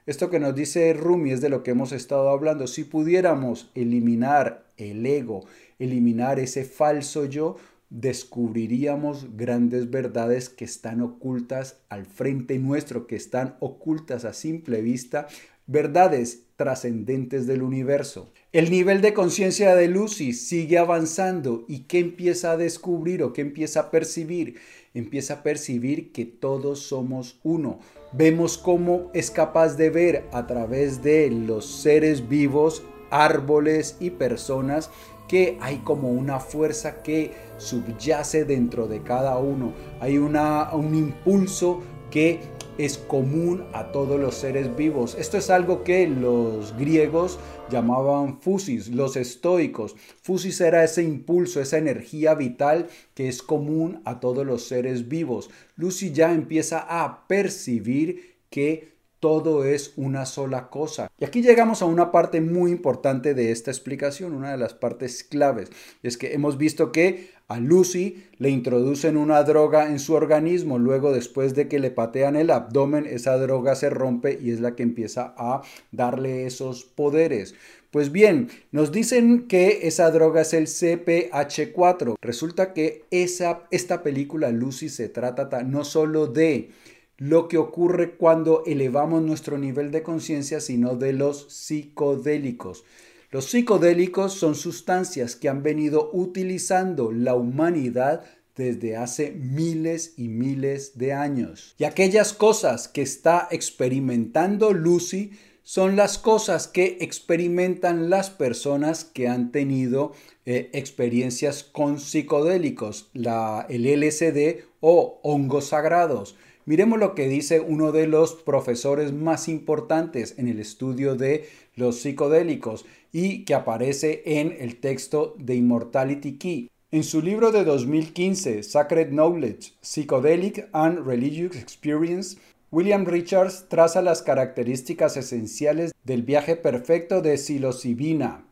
Esto 0.07 0.31
que 0.31 0.39
nos 0.39 0.55
dice 0.55 0.93
Rumi 0.93 1.33
es 1.33 1.41
de 1.41 1.49
lo 1.49 1.65
que 1.65 1.73
hemos 1.73 1.91
estado 1.91 2.29
hablando. 2.29 2.69
Si 2.69 2.85
pudiéramos 2.85 3.73
eliminar 3.75 4.65
el 4.77 5.05
ego, 5.05 5.45
eliminar 5.81 6.39
ese 6.39 6.65
falso 6.65 7.25
yo, 7.25 7.57
descubriríamos 7.91 9.37
grandes 9.37 9.91
verdades 9.91 10.49
que 10.49 10.65
están 10.65 11.01
ocultas 11.01 11.81
al 11.89 12.07
frente 12.07 12.59
nuestro, 12.59 13.09
que 13.09 13.17
están 13.17 13.57
ocultas 13.59 14.25
a 14.25 14.33
simple 14.33 14.81
vista, 14.81 15.27
verdades 15.67 16.45
trascendentes 16.57 17.47
del 17.47 17.63
universo. 17.63 18.31
El 18.53 18.71
nivel 18.71 19.03
de 19.03 19.13
conciencia 19.13 19.75
de 19.75 19.89
Lucy 19.89 20.33
sigue 20.33 20.79
avanzando 20.79 21.65
y 21.69 21.81
¿qué 21.81 21.99
empieza 21.99 22.53
a 22.53 22.57
descubrir 22.57 23.23
o 23.23 23.33
qué 23.33 23.43
empieza 23.43 23.81
a 23.81 23.91
percibir? 23.91 24.59
Empieza 24.95 25.35
a 25.35 25.43
percibir 25.43 26.13
que 26.13 26.25
todos 26.25 26.81
somos 26.81 27.39
uno. 27.43 27.81
Vemos 28.13 28.57
cómo 28.57 29.11
es 29.13 29.31
capaz 29.31 29.77
de 29.77 29.91
ver 29.91 30.25
a 30.33 30.47
través 30.47 31.03
de 31.03 31.31
los 31.31 31.67
seres 31.67 32.29
vivos, 32.29 32.83
árboles 33.11 33.97
y 34.01 34.11
personas 34.11 34.91
que 35.29 35.59
hay 35.61 35.79
como 35.79 36.11
una 36.11 36.39
fuerza 36.41 37.03
que 37.03 37.33
subyace 37.59 38.45
dentro 38.45 38.87
de 38.87 39.03
cada 39.03 39.37
uno. 39.39 39.73
Hay 40.01 40.19
una, 40.19 40.73
un 40.73 40.95
impulso 40.95 41.83
que 42.11 42.41
es 42.79 42.99
común 42.99 43.65
a 43.73 43.91
todos 43.93 44.21
los 44.21 44.35
seres 44.35 44.77
vivos. 44.77 45.17
Esto 45.19 45.39
es 45.39 45.51
algo 45.51 45.85
que 45.85 46.07
los 46.07 46.77
griegos 46.77 47.39
llamaban 47.71 48.41
fusis, 48.41 48.89
los 48.89 49.17
estoicos. 49.17 49.97
Fusis 50.23 50.61
era 50.61 50.85
ese 50.85 51.03
impulso, 51.03 51.61
esa 51.61 51.79
energía 51.79 52.35
vital 52.35 52.89
que 53.15 53.29
es 53.29 53.43
común 53.43 54.01
a 54.05 54.21
todos 54.21 54.47
los 54.47 54.65
seres 54.65 55.09
vivos. 55.09 55.51
Lucy 55.77 56.13
ya 56.13 56.33
empieza 56.33 56.81
a 56.81 57.27
percibir 57.27 58.37
que 58.51 58.96
todo 59.27 59.65
es 59.65 59.93
una 59.97 60.25
sola 60.25 60.69
cosa. 60.71 61.11
Y 61.19 61.25
aquí 61.25 61.43
llegamos 61.43 61.83
a 61.83 61.87
una 61.87 62.13
parte 62.13 62.41
muy 62.41 62.71
importante 62.71 63.35
de 63.35 63.51
esta 63.51 63.73
explicación, 63.73 64.33
una 64.33 64.53
de 64.53 64.57
las 64.57 64.73
partes 64.73 65.25
claves. 65.25 65.69
Es 66.05 66.17
que 66.17 66.33
hemos 66.33 66.59
visto 66.59 66.93
que 66.93 67.31
a 67.49 67.59
Lucy 67.59 68.23
le 68.39 68.51
introducen 68.51 69.17
una 69.17 69.43
droga 69.43 69.89
en 69.89 69.99
su 69.99 70.15
organismo, 70.15 70.79
luego 70.79 71.13
después 71.13 71.57
de 71.57 71.67
que 71.67 71.81
le 71.81 71.91
patean 71.91 72.37
el 72.37 72.53
abdomen, 72.53 73.05
esa 73.05 73.37
droga 73.37 73.75
se 73.75 73.91
rompe 73.91 74.39
y 74.41 74.53
es 74.53 74.61
la 74.61 74.77
que 74.77 74.85
empieza 74.85 75.35
a 75.37 75.63
darle 75.91 76.47
esos 76.47 76.85
poderes. 76.85 77.57
Pues 77.91 78.13
bien, 78.13 78.49
nos 78.71 78.93
dicen 78.93 79.49
que 79.49 79.89
esa 79.89 80.13
droga 80.13 80.43
es 80.43 80.55
el 80.55 80.69
CPH4. 80.69 82.15
Resulta 82.21 82.73
que 82.73 83.03
esa, 83.11 83.65
esta 83.73 84.05
película 84.05 84.53
Lucy 84.53 84.89
se 84.89 85.09
trata 85.09 85.65
no 85.65 85.83
solo 85.83 86.29
de 86.29 86.71
lo 87.19 87.49
que 87.49 87.59
ocurre 87.59 88.17
cuando 88.17 88.63
elevamos 88.67 89.23
nuestro 89.23 89.59
nivel 89.59 89.91
de 89.91 90.03
conciencia, 90.03 90.61
sino 90.61 90.97
de 90.97 91.13
los 91.13 91.53
psicodélicos. 91.53 92.85
Los 93.31 93.47
psicodélicos 93.47 94.35
son 94.35 94.55
sustancias 94.55 95.37
que 95.37 95.49
han 95.49 95.63
venido 95.63 96.11
utilizando 96.13 97.11
la 97.13 97.35
humanidad 97.35 98.25
desde 98.55 98.97
hace 98.97 99.33
miles 99.33 100.15
y 100.17 100.29
miles 100.29 100.97
de 100.97 101.13
años. 101.13 101.75
Y 101.79 101.85
aquellas 101.85 102.33
cosas 102.33 102.89
que 102.89 103.03
está 103.03 103.49
experimentando 103.51 104.73
Lucy 104.73 105.33
son 105.63 105.97
las 105.97 106.17
cosas 106.17 106.69
que 106.69 106.99
experimentan 107.01 108.09
las 108.09 108.31
personas 108.31 109.05
que 109.05 109.27
han 109.27 109.51
tenido 109.51 110.13
eh, 110.47 110.71
experiencias 110.73 111.65
con 111.65 111.99
psicodélicos, 111.99 113.11
la, 113.15 113.67
el 113.69 113.85
LSD 113.85 114.65
o 114.81 115.19
hongos 115.25 115.67
sagrados. 115.67 116.37
Miremos 116.69 116.99
lo 116.99 117.15
que 117.15 117.29
dice 117.29 117.61
uno 117.61 117.93
de 117.93 118.09
los 118.09 118.35
profesores 118.35 119.13
más 119.13 119.49
importantes 119.49 120.35
en 120.37 120.49
el 120.49 120.59
estudio 120.59 121.15
de 121.15 121.49
los 121.77 122.01
psicodélicos 122.01 122.85
y 123.13 123.45
que 123.45 123.55
aparece 123.55 124.25
en 124.27 124.53
el 124.59 124.81
texto 124.81 125.37
de 125.39 125.55
Immortality 125.55 126.39
Key. 126.39 126.71
En 126.91 127.05
su 127.05 127.23
libro 127.23 127.53
de 127.53 127.63
2015, 127.63 128.65
Sacred 128.65 129.11
Knowledge, 129.11 129.75
Psychedelic 129.81 130.69
and 130.73 131.07
Religious 131.07 131.55
Experience, 131.55 132.37
William 132.73 133.05
Richards 133.05 133.67
traza 133.69 134.03
las 134.03 134.23
características 134.23 135.17
esenciales 135.17 135.93
del 136.03 136.25
viaje 136.25 136.57
perfecto 136.57 137.23
de 137.23 137.39
psilocibina, 137.39 138.45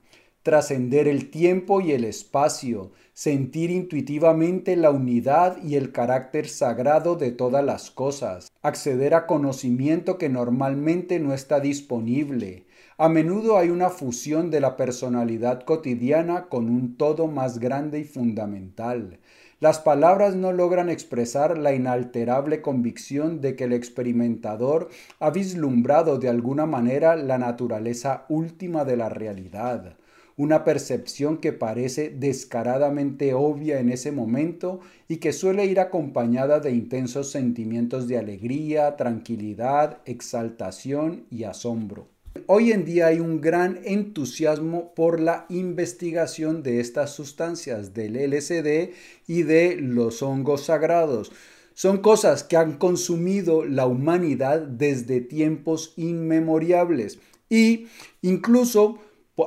trascender 0.44 1.08
el 1.08 1.30
tiempo 1.30 1.80
y 1.80 1.92
el 1.92 2.04
espacio, 2.04 2.92
sentir 3.14 3.70
intuitivamente 3.70 4.76
la 4.76 4.90
unidad 4.90 5.56
y 5.62 5.76
el 5.76 5.90
carácter 5.90 6.50
sagrado 6.50 7.16
de 7.16 7.32
todas 7.32 7.64
las 7.64 7.90
cosas, 7.90 8.52
acceder 8.60 9.14
a 9.14 9.26
conocimiento 9.26 10.18
que 10.18 10.28
normalmente 10.28 11.18
no 11.18 11.32
está 11.32 11.60
disponible. 11.60 12.66
A 12.98 13.08
menudo 13.08 13.56
hay 13.56 13.70
una 13.70 13.88
fusión 13.88 14.50
de 14.50 14.60
la 14.60 14.76
personalidad 14.76 15.62
cotidiana 15.62 16.50
con 16.50 16.68
un 16.68 16.98
todo 16.98 17.26
más 17.26 17.58
grande 17.58 18.00
y 18.00 18.04
fundamental. 18.04 19.20
Las 19.60 19.78
palabras 19.78 20.36
no 20.36 20.52
logran 20.52 20.90
expresar 20.90 21.56
la 21.56 21.72
inalterable 21.72 22.60
convicción 22.60 23.40
de 23.40 23.56
que 23.56 23.64
el 23.64 23.72
experimentador 23.72 24.90
ha 25.20 25.30
vislumbrado 25.30 26.18
de 26.18 26.28
alguna 26.28 26.66
manera 26.66 27.16
la 27.16 27.38
naturaleza 27.38 28.26
última 28.28 28.84
de 28.84 28.98
la 28.98 29.08
realidad 29.08 29.96
una 30.36 30.64
percepción 30.64 31.38
que 31.38 31.52
parece 31.52 32.10
descaradamente 32.10 33.34
obvia 33.34 33.78
en 33.78 33.90
ese 33.90 34.10
momento 34.10 34.80
y 35.08 35.18
que 35.18 35.32
suele 35.32 35.66
ir 35.66 35.78
acompañada 35.78 36.60
de 36.60 36.72
intensos 36.72 37.30
sentimientos 37.30 38.08
de 38.08 38.18
alegría, 38.18 38.96
tranquilidad, 38.96 39.98
exaltación 40.06 41.24
y 41.30 41.44
asombro. 41.44 42.08
Hoy 42.46 42.72
en 42.72 42.84
día 42.84 43.06
hay 43.06 43.20
un 43.20 43.40
gran 43.40 43.78
entusiasmo 43.84 44.92
por 44.94 45.20
la 45.20 45.46
investigación 45.48 46.64
de 46.64 46.80
estas 46.80 47.14
sustancias, 47.14 47.94
del 47.94 48.16
LSD 48.16 48.92
y 49.28 49.44
de 49.44 49.76
los 49.76 50.20
hongos 50.20 50.64
sagrados. 50.64 51.30
Son 51.74 51.98
cosas 51.98 52.42
que 52.42 52.56
han 52.56 52.76
consumido 52.76 53.64
la 53.64 53.86
humanidad 53.86 54.60
desde 54.60 55.20
tiempos 55.20 55.92
inmemoriales 55.96 57.20
y 57.48 57.86
incluso 58.20 58.98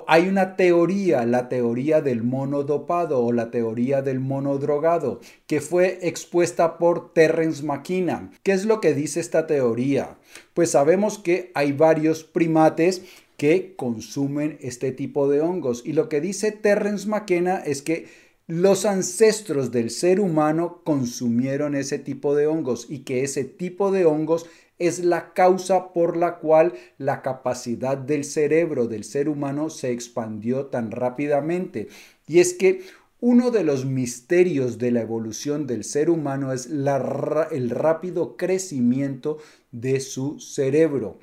hay 0.08 0.28
una 0.28 0.56
teoría, 0.56 1.26
la 1.26 1.48
teoría 1.50 2.02
del 2.02 2.24
mono 2.24 2.64
dopado 2.64 3.24
o 3.24 3.32
la 3.32 3.52
teoría 3.52 4.02
del 4.02 4.20
mono 4.20 4.58
drogado, 4.58 5.22
que 5.48 5.62
fue 5.62 6.00
expuesta 6.02 6.78
por 6.78 7.14
Terence 7.14 7.64
McKenna. 7.64 8.32
¿Qué 8.44 8.52
es 8.52 8.66
lo 8.66 8.82
que 8.82 8.94
dice 8.94 9.20
esta 9.20 9.48
teoría? 9.48 10.18
Pues 10.54 10.72
sabemos 10.72 11.18
que 11.18 11.52
hay 11.54 11.72
varios 11.72 12.24
primates 12.24 13.04
que 13.38 13.76
consumen 13.76 14.58
este 14.62 14.92
tipo 14.92 15.30
de 15.30 15.42
hongos 15.42 15.84
y 15.86 15.94
lo 15.94 16.10
que 16.10 16.22
dice 16.22 16.52
Terence 16.52 17.08
McKenna 17.08 17.58
es 17.58 17.82
que 17.82 18.08
los 18.48 18.86
ancestros 18.86 19.72
del 19.72 19.90
ser 19.90 20.20
humano 20.20 20.82
consumieron 20.84 21.76
ese 21.76 22.00
tipo 22.00 22.34
de 22.34 22.48
hongos 22.48 22.88
y 22.90 23.00
que 23.00 23.24
ese 23.24 23.44
tipo 23.44 23.92
de 23.92 24.06
hongos 24.06 24.48
es 24.80 25.04
la 25.04 25.34
causa 25.34 25.94
por 25.94 26.18
la 26.18 26.38
cual 26.38 26.74
la 26.98 27.22
capacidad 27.22 27.98
del 27.98 28.24
cerebro 28.24 28.88
del 28.88 29.04
ser 29.04 29.30
humano 29.30 29.70
se 29.70 29.92
expandió 29.92 30.68
tan 30.68 30.92
rápidamente. 30.92 31.88
Y 32.28 32.40
es 32.40 32.54
que 32.54 32.82
Uno 33.20 33.50
de 33.50 33.64
los 33.64 33.86
misterios 33.86 34.78
de 34.78 34.92
la 34.92 35.02
evolución 35.02 35.66
del 35.66 35.84
ser 35.84 36.12
humano 36.12 36.54
es 36.54 36.68
el 36.68 37.70
rápido 37.72 38.38
crecimiento 38.38 39.40
de 39.72 40.00
su 40.02 40.40
cerebro. 40.40 41.18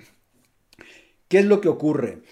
¿Qué 1.29 1.39
es 1.39 1.45
lo 1.45 1.61
que 1.61 1.69
ocurre? 1.69 2.23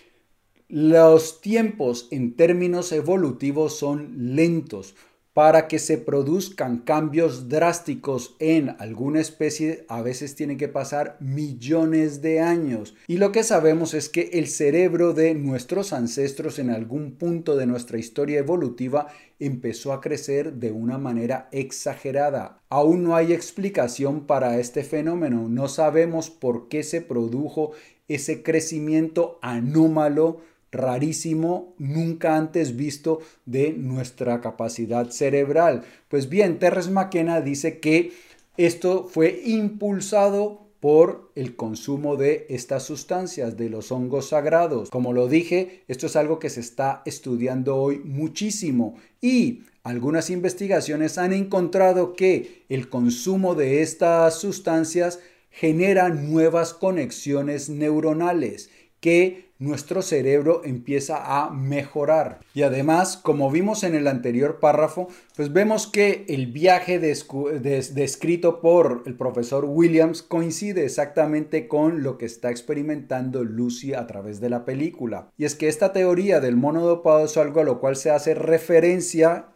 Los 0.68 1.40
tiempos 1.40 2.08
en 2.10 2.34
términos 2.34 2.90
evolutivos 2.90 3.78
son 3.78 4.34
lentos. 4.34 4.96
Para 5.34 5.66
que 5.66 5.78
se 5.78 5.96
produzcan 5.96 6.80
cambios 6.80 7.48
drásticos 7.48 8.36
en 8.38 8.76
alguna 8.78 9.18
especie, 9.18 9.86
a 9.88 10.02
veces 10.02 10.34
tienen 10.34 10.58
que 10.58 10.68
pasar 10.68 11.16
millones 11.20 12.20
de 12.20 12.40
años. 12.40 12.94
Y 13.06 13.16
lo 13.16 13.32
que 13.32 13.42
sabemos 13.42 13.94
es 13.94 14.10
que 14.10 14.28
el 14.34 14.46
cerebro 14.46 15.14
de 15.14 15.34
nuestros 15.34 15.94
ancestros 15.94 16.58
en 16.58 16.68
algún 16.68 17.12
punto 17.12 17.56
de 17.56 17.64
nuestra 17.64 17.98
historia 17.98 18.40
evolutiva 18.40 19.06
empezó 19.38 19.94
a 19.94 20.02
crecer 20.02 20.52
de 20.52 20.70
una 20.70 20.98
manera 20.98 21.48
exagerada. 21.50 22.60
Aún 22.68 23.02
no 23.02 23.16
hay 23.16 23.32
explicación 23.32 24.26
para 24.26 24.58
este 24.58 24.84
fenómeno. 24.84 25.48
No 25.48 25.68
sabemos 25.68 26.28
por 26.28 26.68
qué 26.68 26.82
se 26.82 27.00
produjo 27.00 27.72
ese 28.08 28.42
crecimiento 28.42 29.38
anómalo 29.40 30.40
rarísimo, 30.72 31.74
nunca 31.78 32.36
antes 32.36 32.76
visto 32.76 33.20
de 33.46 33.72
nuestra 33.72 34.40
capacidad 34.40 35.10
cerebral. 35.10 35.84
Pues 36.08 36.28
bien, 36.28 36.58
Terres 36.58 36.90
McKenna 36.90 37.40
dice 37.42 37.78
que 37.78 38.12
esto 38.56 39.04
fue 39.04 39.42
impulsado 39.44 40.62
por 40.80 41.30
el 41.36 41.54
consumo 41.54 42.16
de 42.16 42.46
estas 42.48 42.82
sustancias, 42.82 43.56
de 43.56 43.70
los 43.70 43.92
hongos 43.92 44.30
sagrados. 44.30 44.90
Como 44.90 45.12
lo 45.12 45.28
dije, 45.28 45.84
esto 45.86 46.06
es 46.06 46.16
algo 46.16 46.40
que 46.40 46.50
se 46.50 46.58
está 46.58 47.02
estudiando 47.04 47.76
hoy 47.76 48.00
muchísimo 48.00 48.96
y 49.20 49.62
algunas 49.84 50.28
investigaciones 50.28 51.18
han 51.18 51.32
encontrado 51.32 52.14
que 52.14 52.64
el 52.68 52.88
consumo 52.88 53.54
de 53.54 53.82
estas 53.82 54.40
sustancias 54.40 55.20
genera 55.50 56.08
nuevas 56.08 56.74
conexiones 56.74 57.68
neuronales 57.68 58.70
que 58.98 59.51
nuestro 59.62 60.02
cerebro 60.02 60.62
empieza 60.64 61.40
a 61.40 61.50
mejorar. 61.50 62.40
Y 62.52 62.62
además, 62.62 63.16
como 63.16 63.50
vimos 63.50 63.84
en 63.84 63.94
el 63.94 64.08
anterior 64.08 64.58
párrafo, 64.60 65.08
pues 65.36 65.52
vemos 65.52 65.86
que 65.86 66.24
el 66.28 66.48
viaje 66.48 66.98
descrito 66.98 68.60
por 68.60 69.02
el 69.06 69.14
profesor 69.14 69.64
Williams 69.64 70.22
coincide 70.22 70.84
exactamente 70.84 71.68
con 71.68 72.02
lo 72.02 72.18
que 72.18 72.26
está 72.26 72.50
experimentando 72.50 73.44
Lucy 73.44 73.94
a 73.94 74.06
través 74.06 74.40
de 74.40 74.50
la 74.50 74.64
película. 74.64 75.28
Y 75.38 75.44
es 75.44 75.54
que 75.54 75.68
esta 75.68 75.92
teoría 75.92 76.40
del 76.40 76.56
mono 76.56 76.84
dopado 76.84 77.24
es 77.24 77.36
algo 77.36 77.60
a 77.60 77.64
lo 77.64 77.80
cual 77.80 77.96
se 77.96 78.10
hace 78.10 78.34
referencia 78.34 79.46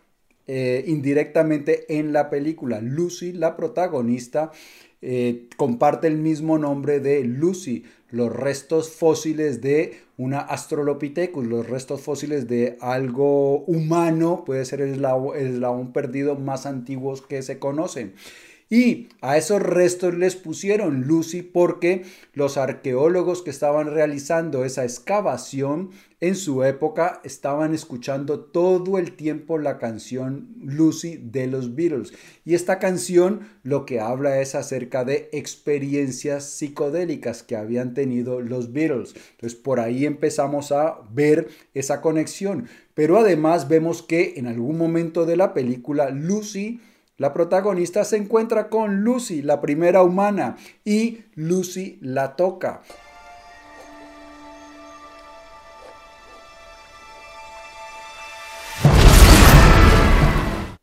eh, 0.46 0.84
indirectamente 0.86 1.98
en 1.98 2.12
la 2.12 2.30
película. 2.30 2.80
Lucy, 2.80 3.32
la 3.32 3.56
protagonista, 3.56 4.52
eh, 5.02 5.48
comparte 5.56 6.06
el 6.06 6.16
mismo 6.16 6.58
nombre 6.58 7.00
de 7.00 7.24
Lucy, 7.24 7.84
los 8.10 8.34
restos 8.34 8.90
fósiles 8.90 9.60
de 9.60 10.00
una 10.16 10.38
Astrolopithecus, 10.38 11.46
los 11.46 11.68
restos 11.68 12.00
fósiles 12.00 12.48
de 12.48 12.78
algo 12.80 13.58
humano, 13.64 14.44
puede 14.46 14.64
ser 14.64 14.80
el 14.80 14.94
eslabón 14.94 15.92
perdido 15.92 16.36
más 16.36 16.64
antiguos 16.64 17.22
que 17.22 17.42
se 17.42 17.58
conocen. 17.58 18.14
Y 18.68 19.10
a 19.20 19.36
esos 19.36 19.62
restos 19.62 20.14
les 20.14 20.34
pusieron 20.34 21.02
Lucy 21.02 21.42
porque 21.42 22.02
los 22.32 22.56
arqueólogos 22.56 23.42
que 23.42 23.50
estaban 23.50 23.92
realizando 23.92 24.64
esa 24.64 24.82
excavación 24.82 25.90
en 26.20 26.34
su 26.34 26.64
época 26.64 27.20
estaban 27.22 27.74
escuchando 27.74 28.40
todo 28.40 28.98
el 28.98 29.12
tiempo 29.12 29.58
la 29.58 29.78
canción 29.78 30.48
Lucy 30.60 31.16
de 31.16 31.46
los 31.46 31.76
Beatles. 31.76 32.12
Y 32.44 32.54
esta 32.54 32.80
canción 32.80 33.48
lo 33.62 33.86
que 33.86 34.00
habla 34.00 34.40
es 34.40 34.56
acerca 34.56 35.04
de 35.04 35.28
experiencias 35.32 36.50
psicodélicas 36.50 37.44
que 37.44 37.54
habían 37.54 37.94
tenido 37.94 38.40
los 38.40 38.72
Beatles. 38.72 39.14
Entonces 39.32 39.56
por 39.56 39.78
ahí 39.78 40.06
empezamos 40.06 40.72
a 40.72 41.02
ver 41.12 41.48
esa 41.72 42.00
conexión. 42.00 42.66
Pero 42.94 43.16
además 43.18 43.68
vemos 43.68 44.02
que 44.02 44.34
en 44.38 44.48
algún 44.48 44.76
momento 44.76 45.24
de 45.24 45.36
la 45.36 45.54
película 45.54 46.10
Lucy 46.10 46.80
la 47.18 47.32
protagonista 47.32 48.04
se 48.04 48.16
encuentra 48.16 48.68
con 48.68 49.02
Lucy, 49.02 49.40
la 49.42 49.60
primera 49.60 50.02
humana, 50.02 50.56
y 50.84 51.20
Lucy 51.34 51.98
la 52.02 52.36
toca. 52.36 52.82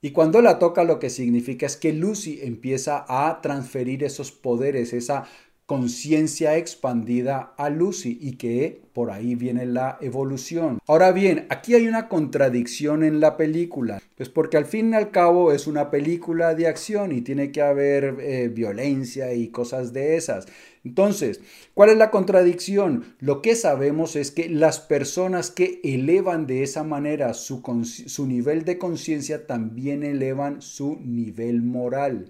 Y 0.02 0.12
cuando 0.12 0.42
la 0.42 0.60
toca 0.60 0.84
lo 0.84 1.00
que 1.00 1.10
significa 1.10 1.66
es 1.66 1.78
que 1.78 1.94
Lucy 1.94 2.40
empieza 2.42 3.06
a 3.08 3.40
transferir 3.42 4.04
esos 4.04 4.34
poderes, 4.34 4.92
esa 4.92 5.24
conciencia 5.66 6.58
expandida 6.58 7.54
a 7.58 7.70
Lucy 7.70 8.18
y 8.22 8.34
que 8.34 8.82
por 8.94 9.12
ahí 9.12 9.36
viene 9.36 9.66
la 9.66 9.98
evolución. 10.02 10.80
Ahora 10.88 11.12
bien, 11.12 11.48
aquí 11.50 11.74
hay 11.74 11.88
una 11.88 12.10
contradicción 12.10 13.04
en 13.04 13.20
la 13.20 13.38
película, 13.38 14.02
pues 14.16 14.30
porque 14.30 14.58
al 14.58 14.66
fin 14.66 14.92
y 14.92 14.96
al 14.96 15.10
cabo 15.10 15.52
es 15.52 15.66
una 15.66 15.90
película 15.90 16.54
de 16.54 16.68
acción 16.68 17.12
y 17.12 17.22
tiene 17.22 17.52
que 17.52 17.62
haber 17.62 18.18
eh, 18.20 18.50
violencia 18.50 19.34
y 19.34 19.48
cosas 19.48 19.94
de 19.94 20.18
esas. 20.18 20.48
Entonces, 20.84 21.40
¿cuál 21.74 21.92
es 21.92 21.98
la 21.98 22.12
contradicción? 22.12 23.16
Lo 23.20 23.42
que 23.42 23.56
sabemos 23.56 24.18
es 24.18 24.32
que 24.32 24.50
las 24.50 24.82
personas 24.82 25.50
que 25.50 25.80
elevan 25.84 26.46
de 26.46 26.62
esa 26.64 26.84
manera 26.84 27.34
su, 27.34 27.62
su 27.86 28.28
nivel 28.28 28.66
de 28.66 28.78
conciencia 28.78 29.48
también 29.48 30.04
elevan 30.04 30.62
su 30.62 31.00
nivel 31.02 31.62
moral. 31.62 32.28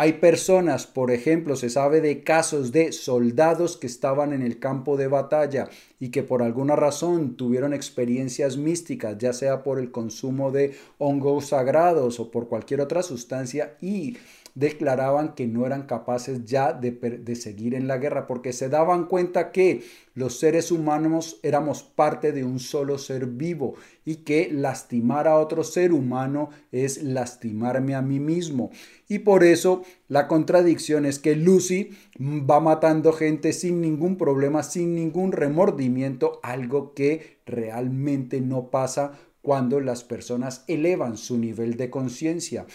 Hay 0.00 0.14
personas, 0.14 0.86
por 0.86 1.10
ejemplo, 1.10 1.56
se 1.56 1.68
sabe 1.68 2.00
de 2.00 2.24
casos 2.24 2.72
de 2.72 2.90
soldados 2.90 3.76
que 3.76 3.86
estaban 3.86 4.32
en 4.32 4.40
el 4.40 4.58
campo 4.58 4.96
de 4.96 5.08
batalla 5.08 5.68
y 5.98 6.08
que 6.08 6.22
por 6.22 6.42
alguna 6.42 6.74
razón 6.74 7.36
tuvieron 7.36 7.74
experiencias 7.74 8.56
místicas, 8.56 9.18
ya 9.18 9.34
sea 9.34 9.62
por 9.62 9.78
el 9.78 9.90
consumo 9.90 10.52
de 10.52 10.74
hongos 10.96 11.48
sagrados 11.48 12.18
o 12.18 12.30
por 12.30 12.48
cualquier 12.48 12.80
otra 12.80 13.02
sustancia 13.02 13.76
y 13.82 14.16
declaraban 14.54 15.34
que 15.34 15.46
no 15.46 15.66
eran 15.66 15.82
capaces 15.86 16.44
ya 16.44 16.72
de, 16.72 17.36
seguir 17.36 17.74
en 17.74 17.88
la 17.88 17.98
guerra 17.98 18.26
porque 18.26 18.52
se 18.52 18.68
daban 18.68 19.06
cuenta 19.06 19.52
que 19.52 19.82
los 20.14 20.38
seres 20.38 20.70
humanos 20.70 21.38
éramos 21.42 21.82
parte 21.82 22.32
de 22.32 22.44
un 22.44 22.58
solo 22.58 22.98
ser 22.98 23.26
vivo 23.26 23.74
y 24.04 24.16
que 24.16 24.50
lastimar 24.52 25.28
a 25.28 25.38
otro 25.38 25.64
ser 25.64 25.92
humano 25.92 26.50
es 26.72 27.02
lastimarme 27.02 27.94
a 27.94 28.02
mí 28.02 28.20
mismo. 28.20 28.70
Y 29.08 29.20
por 29.20 29.44
eso 29.44 29.82
la 30.08 30.28
contradicción 30.28 31.06
es 31.06 31.18
que 31.18 31.36
Lucy 31.36 31.90
va 32.18 32.60
matando 32.60 33.12
gente 33.12 33.52
sin 33.52 33.80
ningún 33.80 34.16
problema, 34.16 34.62
sin 34.62 34.94
ningún 34.94 35.32
remordimiento, 35.32 36.40
algo 36.42 36.92
que 36.94 37.38
realmente 37.46 38.40
no 38.40 38.70
pasa 38.70 39.12
cuando 39.42 39.80
las 39.80 40.04
personas 40.04 40.64
elevan 40.66 41.16
su 41.16 41.38
nivel 41.38 41.76
de 41.76 41.88
conciencia 41.88 42.66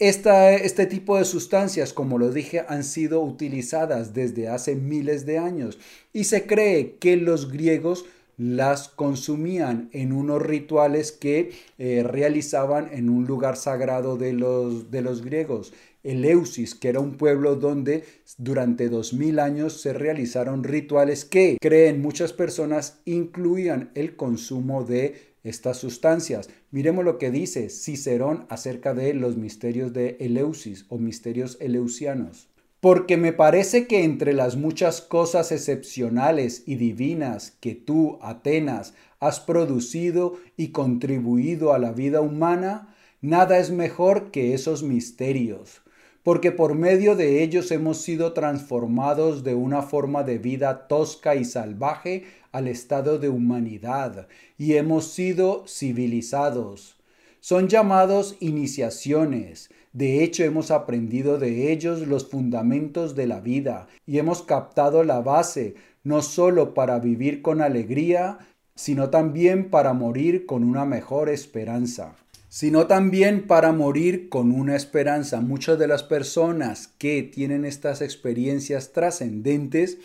este 0.00 0.86
tipo 0.86 1.18
de 1.18 1.26
sustancias, 1.26 1.92
como 1.92 2.18
lo 2.18 2.30
dije, 2.30 2.64
han 2.68 2.84
sido 2.84 3.20
utilizadas 3.20 4.14
desde 4.14 4.48
hace 4.48 4.74
miles 4.74 5.26
de 5.26 5.38
años 5.38 5.78
y 6.12 6.24
se 6.24 6.46
cree 6.46 6.96
que 6.98 7.16
los 7.16 7.52
griegos 7.52 8.06
las 8.38 8.88
consumían 8.88 9.90
en 9.92 10.12
unos 10.12 10.40
rituales 10.40 11.12
que 11.12 11.52
eh, 11.76 12.02
realizaban 12.02 12.88
en 12.90 13.10
un 13.10 13.26
lugar 13.26 13.58
sagrado 13.58 14.16
de 14.16 14.32
los, 14.32 14.90
de 14.90 15.02
los 15.02 15.22
griegos. 15.22 15.74
Eleusis, 16.02 16.74
que 16.74 16.88
era 16.88 17.00
un 17.00 17.18
pueblo 17.18 17.56
donde 17.56 18.04
durante 18.38 18.88
dos 18.88 19.12
mil 19.12 19.38
años 19.38 19.82
se 19.82 19.92
realizaron 19.92 20.64
rituales 20.64 21.26
que, 21.26 21.58
creen 21.60 22.00
muchas 22.00 22.32
personas, 22.32 23.00
incluían 23.04 23.90
el 23.94 24.16
consumo 24.16 24.84
de 24.84 25.29
estas 25.44 25.78
sustancias. 25.78 26.50
Miremos 26.70 27.04
lo 27.04 27.18
que 27.18 27.30
dice 27.30 27.68
Cicerón 27.70 28.46
acerca 28.48 28.94
de 28.94 29.14
los 29.14 29.36
misterios 29.36 29.92
de 29.92 30.16
Eleusis 30.20 30.86
o 30.88 30.98
misterios 30.98 31.56
eleusianos. 31.60 32.48
Porque 32.80 33.16
me 33.16 33.32
parece 33.32 33.86
que 33.86 34.04
entre 34.04 34.32
las 34.32 34.56
muchas 34.56 35.02
cosas 35.02 35.52
excepcionales 35.52 36.62
y 36.66 36.76
divinas 36.76 37.56
que 37.60 37.74
tú, 37.74 38.18
Atenas, 38.22 38.94
has 39.18 39.40
producido 39.40 40.36
y 40.56 40.68
contribuido 40.68 41.74
a 41.74 41.78
la 41.78 41.92
vida 41.92 42.22
humana, 42.22 42.94
nada 43.20 43.58
es 43.58 43.70
mejor 43.70 44.30
que 44.30 44.54
esos 44.54 44.82
misterios 44.82 45.82
porque 46.22 46.52
por 46.52 46.74
medio 46.74 47.16
de 47.16 47.42
ellos 47.42 47.70
hemos 47.70 47.98
sido 48.02 48.32
transformados 48.32 49.42
de 49.42 49.54
una 49.54 49.82
forma 49.82 50.22
de 50.22 50.38
vida 50.38 50.86
tosca 50.86 51.34
y 51.34 51.44
salvaje 51.44 52.24
al 52.52 52.68
estado 52.68 53.18
de 53.18 53.28
humanidad 53.28 54.28
y 54.58 54.74
hemos 54.74 55.12
sido 55.12 55.64
civilizados. 55.66 56.96
Son 57.40 57.68
llamados 57.68 58.36
iniciaciones. 58.40 59.70
De 59.92 60.22
hecho, 60.22 60.44
hemos 60.44 60.70
aprendido 60.70 61.38
de 61.38 61.72
ellos 61.72 62.06
los 62.06 62.28
fundamentos 62.28 63.16
de 63.16 63.26
la 63.26 63.40
vida 63.40 63.88
y 64.06 64.18
hemos 64.18 64.42
captado 64.42 65.04
la 65.04 65.20
base, 65.20 65.74
no 66.04 66.20
sólo 66.22 66.74
para 66.74 66.98
vivir 66.98 67.40
con 67.40 67.62
alegría, 67.62 68.38
sino 68.74 69.10
también 69.10 69.70
para 69.70 69.94
morir 69.94 70.46
con 70.46 70.64
una 70.64 70.84
mejor 70.84 71.28
esperanza. 71.28 72.14
Sino 72.50 72.88
también 72.88 73.46
para 73.46 73.72
morir 73.72 74.28
con 74.28 74.50
una 74.50 74.74
esperanza. 74.74 75.40
Muchas 75.40 75.78
de 75.78 75.86
las 75.86 76.02
personas 76.02 76.88
que 76.98 77.22
tienen 77.22 77.64
estas 77.64 78.02
experiencias 78.02 78.92
trascendentes, 78.92 79.98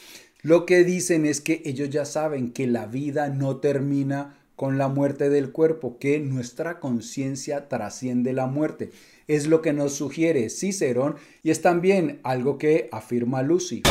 lo 0.43 0.67
que 0.67 0.83
dicen 0.83 1.25
es 1.25 1.41
que 1.41 1.63
ellos 1.65 1.89
ya 1.89 2.05
saben 2.05 2.51
que 2.51 2.67
la 2.67 2.85
vida 2.85 3.29
no 3.29 3.57
termina 3.57 4.37
con 4.55 4.77
la 4.77 4.87
muerte 4.87 5.29
del 5.29 5.51
cuerpo, 5.51 5.97
que 5.99 6.19
nuestra 6.19 6.79
conciencia 6.79 7.67
trasciende 7.67 8.33
la 8.33 8.47
muerte. 8.47 8.91
Es 9.27 9.47
lo 9.47 9.61
que 9.61 9.73
nos 9.73 9.93
sugiere 9.93 10.49
Cicerón 10.49 11.15
y 11.43 11.49
es 11.49 11.61
también 11.61 12.19
algo 12.23 12.57
que 12.57 12.89
afirma 12.91 13.41
Lucy. 13.41 13.83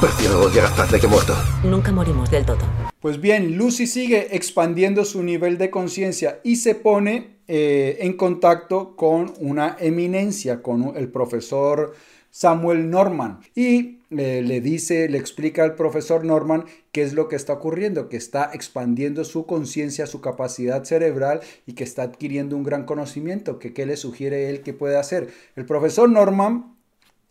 Prefiero 0.00 0.48
llegar 0.50 0.74
tarde 0.76 1.00
que 1.00 1.08
muerto. 1.08 1.34
Nunca 1.64 1.90
morimos 1.92 2.30
del 2.30 2.44
todo. 2.44 2.58
Pues 3.00 3.20
bien, 3.20 3.56
Lucy 3.56 3.86
sigue 3.86 4.36
expandiendo 4.36 5.04
su 5.04 5.22
nivel 5.22 5.58
de 5.58 5.70
conciencia 5.70 6.40
y 6.42 6.56
se 6.56 6.74
pone 6.74 7.38
eh, 7.46 7.98
en 8.00 8.14
contacto 8.14 8.96
con 8.96 9.32
una 9.38 9.76
eminencia, 9.78 10.62
con 10.62 10.96
el 10.96 11.08
profesor 11.08 11.94
Samuel 12.30 12.90
Norman. 12.90 13.40
Y 13.54 13.97
eh, 14.10 14.42
le 14.42 14.60
dice, 14.62 15.08
le 15.08 15.18
explica 15.18 15.64
al 15.64 15.74
profesor 15.74 16.24
Norman 16.24 16.64
qué 16.92 17.02
es 17.02 17.12
lo 17.12 17.28
que 17.28 17.36
está 17.36 17.52
ocurriendo, 17.52 18.08
que 18.08 18.16
está 18.16 18.50
expandiendo 18.54 19.24
su 19.24 19.44
conciencia, 19.44 20.06
su 20.06 20.22
capacidad 20.22 20.84
cerebral 20.84 21.40
y 21.66 21.74
que 21.74 21.84
está 21.84 22.04
adquiriendo 22.04 22.56
un 22.56 22.64
gran 22.64 22.84
conocimiento, 22.86 23.58
que 23.58 23.74
qué 23.74 23.84
le 23.84 23.96
sugiere 23.96 24.48
él 24.48 24.62
que 24.62 24.72
puede 24.72 24.96
hacer. 24.96 25.28
El 25.56 25.66
profesor 25.66 26.08
Norman 26.08 26.77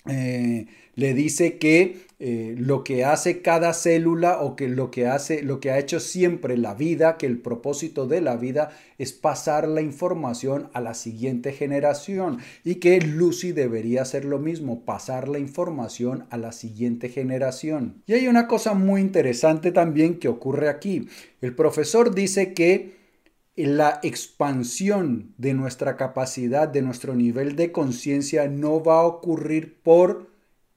eh, 0.10 0.68
le 0.96 1.14
dice 1.14 1.58
que 1.58 2.08
eh, 2.20 2.56
lo 2.58 2.84
que 2.84 3.06
hace 3.06 3.44
cada 3.44 3.74
célula 3.74 4.42
o 4.42 4.56
que 4.56 4.68
lo 4.68 4.90
que 4.90 5.06
hace, 5.06 5.44
lo 5.44 5.60
que 5.60 5.70
ha 5.70 5.78
hecho 5.78 6.00
siempre 6.00 6.58
la 6.58 6.74
vida, 6.74 7.18
que 7.18 7.28
el 7.28 7.38
propósito 7.38 8.08
de 8.08 8.22
la 8.22 8.36
vida 8.36 8.72
es 8.98 9.14
pasar 9.14 9.68
la 9.68 9.82
información 9.82 10.72
a 10.74 10.82
la 10.82 10.96
siguiente 10.96 11.52
generación 11.52 12.40
y 12.64 12.76
que 12.76 13.00
Lucy 13.00 13.52
debería 13.52 14.02
hacer 14.02 14.26
lo 14.26 14.40
mismo, 14.40 14.84
pasar 14.84 15.28
la 15.28 15.38
información 15.38 16.26
a 16.32 16.38
la 16.38 16.54
siguiente 16.54 17.10
generación. 17.10 18.02
Y 18.08 18.14
hay 18.14 18.28
una 18.28 18.48
cosa 18.48 18.74
muy 18.74 19.02
interesante 19.02 19.72
también 19.72 20.18
que 20.18 20.28
ocurre 20.28 20.70
aquí. 20.70 21.08
El 21.42 21.54
profesor 21.54 22.16
dice 22.16 22.56
que 22.56 22.97
la 23.58 24.00
expansión 24.04 25.34
de 25.38 25.56
nuestra 25.56 25.98
capacidad, 25.98 26.68
de 26.68 26.84
nuestro 26.84 27.16
nivel 27.16 27.56
de 27.56 27.72
conciencia, 27.72 28.48
no 28.48 28.84
va 28.84 29.00
a 29.00 29.06
ocurrir 29.06 29.82
por 29.82 30.28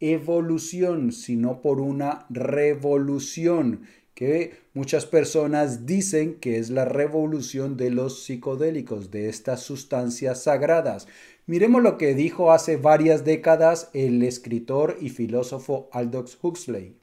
evolución, 0.01 1.13
sino 1.13 1.61
por 1.61 1.79
una 1.81 2.27
revolución, 2.31 3.83
que 4.15 4.55
muchas 4.75 5.07
personas 5.07 5.87
dicen 5.87 6.35
que 6.41 6.59
es 6.59 6.71
la 6.71 6.85
revolución 6.85 7.77
de 7.77 7.91
los 7.91 8.25
psicodélicos, 8.25 9.11
de 9.11 9.29
estas 9.29 9.61
sustancias 9.61 10.43
sagradas. 10.43 11.07
Miremos 11.47 11.83
lo 11.83 11.99
que 11.99 12.15
dijo 12.15 12.53
hace 12.53 12.77
varias 12.77 13.25
décadas 13.25 13.91
el 13.93 14.23
escritor 14.23 14.97
y 15.01 15.11
filósofo 15.11 15.89
Aldous 15.93 16.39
Huxley. 16.43 17.00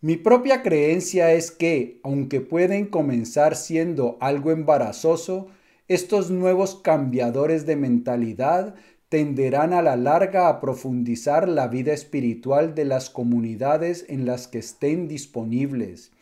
Mi 0.00 0.14
propia 0.14 0.62
creencia 0.62 1.32
es 1.32 1.50
que, 1.50 1.98
aunque 2.04 2.40
pueden 2.40 2.86
comenzar 2.86 3.56
siendo 3.56 4.16
algo 4.20 4.52
embarazoso, 4.52 5.48
estos 5.88 6.30
nuevos 6.30 6.76
cambiadores 6.76 7.66
de 7.66 7.74
mentalidad 7.74 8.76
tenderán 9.08 9.72
a 9.72 9.82
la 9.82 9.96
larga 9.96 10.48
a 10.48 10.60
profundizar 10.60 11.48
la 11.48 11.66
vida 11.66 11.92
espiritual 11.92 12.76
de 12.76 12.84
las 12.84 13.10
comunidades 13.10 14.04
en 14.08 14.24
las 14.24 14.46
que 14.46 14.58
estén 14.58 15.08
disponibles. 15.08 16.12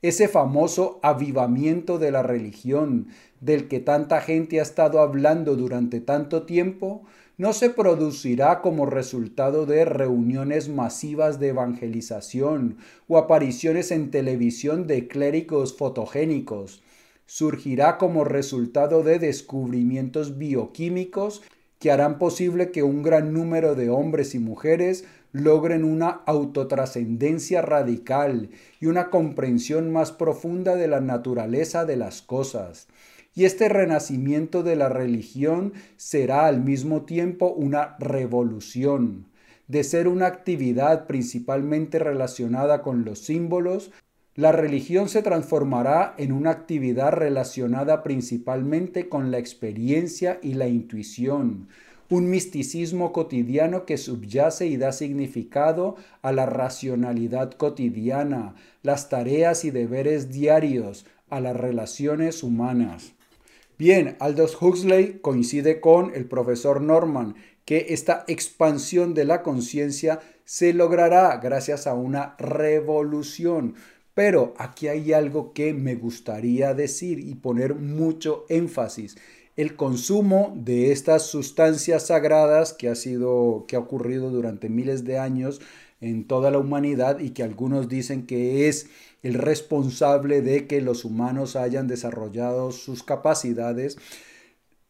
Ese 0.00 0.28
famoso 0.28 0.98
avivamiento 1.02 1.98
de 1.98 2.12
la 2.12 2.22
religión, 2.22 3.08
del 3.40 3.68
que 3.68 3.80
tanta 3.80 4.20
gente 4.20 4.60
ha 4.60 4.62
estado 4.62 5.00
hablando 5.00 5.56
durante 5.56 6.00
tanto 6.00 6.44
tiempo, 6.44 7.02
no 7.38 7.52
se 7.52 7.68
producirá 7.68 8.62
como 8.62 8.86
resultado 8.86 9.66
de 9.66 9.84
reuniones 9.84 10.68
masivas 10.68 11.38
de 11.38 11.48
evangelización 11.48 12.78
o 13.08 13.18
apariciones 13.18 13.90
en 13.90 14.10
televisión 14.10 14.86
de 14.86 15.06
clérigos 15.06 15.76
fotogénicos. 15.76 16.82
Surgirá 17.26 17.98
como 17.98 18.24
resultado 18.24 19.02
de 19.02 19.18
descubrimientos 19.18 20.38
bioquímicos 20.38 21.42
que 21.78 21.90
harán 21.90 22.18
posible 22.18 22.70
que 22.70 22.82
un 22.82 23.02
gran 23.02 23.34
número 23.34 23.74
de 23.74 23.90
hombres 23.90 24.34
y 24.34 24.38
mujeres 24.38 25.04
logren 25.32 25.84
una 25.84 26.22
autotrascendencia 26.24 27.60
radical 27.60 28.48
y 28.80 28.86
una 28.86 29.10
comprensión 29.10 29.92
más 29.92 30.10
profunda 30.10 30.76
de 30.76 30.88
la 30.88 31.00
naturaleza 31.00 31.84
de 31.84 31.96
las 31.96 32.22
cosas. 32.22 32.88
Y 33.36 33.44
este 33.44 33.68
renacimiento 33.68 34.62
de 34.62 34.76
la 34.76 34.88
religión 34.88 35.74
será 35.98 36.46
al 36.46 36.64
mismo 36.64 37.02
tiempo 37.02 37.52
una 37.52 37.94
revolución. 37.98 39.26
De 39.68 39.84
ser 39.84 40.08
una 40.08 40.26
actividad 40.26 41.06
principalmente 41.06 41.98
relacionada 41.98 42.80
con 42.80 43.04
los 43.04 43.18
símbolos, 43.18 43.92
la 44.36 44.52
religión 44.52 45.10
se 45.10 45.22
transformará 45.22 46.14
en 46.16 46.32
una 46.32 46.50
actividad 46.50 47.12
relacionada 47.12 48.02
principalmente 48.02 49.10
con 49.10 49.30
la 49.30 49.36
experiencia 49.36 50.38
y 50.42 50.54
la 50.54 50.68
intuición, 50.68 51.68
un 52.08 52.30
misticismo 52.30 53.12
cotidiano 53.12 53.84
que 53.84 53.98
subyace 53.98 54.66
y 54.66 54.78
da 54.78 54.92
significado 54.92 55.96
a 56.22 56.32
la 56.32 56.46
racionalidad 56.46 57.52
cotidiana, 57.52 58.54
las 58.82 59.10
tareas 59.10 59.66
y 59.66 59.70
deberes 59.70 60.32
diarios, 60.32 61.04
a 61.28 61.40
las 61.40 61.56
relaciones 61.56 62.42
humanas. 62.42 63.15
Bien, 63.78 64.16
Aldous 64.20 64.56
Huxley 64.60 65.18
coincide 65.20 65.80
con 65.80 66.14
el 66.14 66.26
profesor 66.26 66.80
Norman 66.80 67.34
que 67.64 67.86
esta 67.90 68.24
expansión 68.26 69.14
de 69.14 69.24
la 69.24 69.42
conciencia 69.42 70.20
se 70.44 70.72
logrará 70.72 71.36
gracias 71.38 71.86
a 71.86 71.94
una 71.94 72.36
revolución 72.38 73.74
pero 74.16 74.54
aquí 74.56 74.88
hay 74.88 75.12
algo 75.12 75.52
que 75.52 75.74
me 75.74 75.94
gustaría 75.94 76.72
decir 76.72 77.18
y 77.18 77.34
poner 77.34 77.74
mucho 77.74 78.46
énfasis. 78.48 79.18
El 79.56 79.76
consumo 79.76 80.54
de 80.56 80.90
estas 80.90 81.26
sustancias 81.26 82.06
sagradas 82.06 82.72
que 82.72 82.88
ha 82.88 82.94
sido 82.94 83.66
que 83.68 83.76
ha 83.76 83.78
ocurrido 83.78 84.30
durante 84.30 84.70
miles 84.70 85.04
de 85.04 85.18
años 85.18 85.60
en 86.00 86.26
toda 86.26 86.50
la 86.50 86.56
humanidad 86.56 87.18
y 87.18 87.32
que 87.32 87.42
algunos 87.42 87.90
dicen 87.90 88.24
que 88.24 88.68
es 88.68 88.88
el 89.26 89.34
responsable 89.34 90.40
de 90.40 90.68
que 90.68 90.80
los 90.80 91.04
humanos 91.04 91.56
hayan 91.56 91.88
desarrollado 91.88 92.70
sus 92.70 93.02
capacidades. 93.02 93.98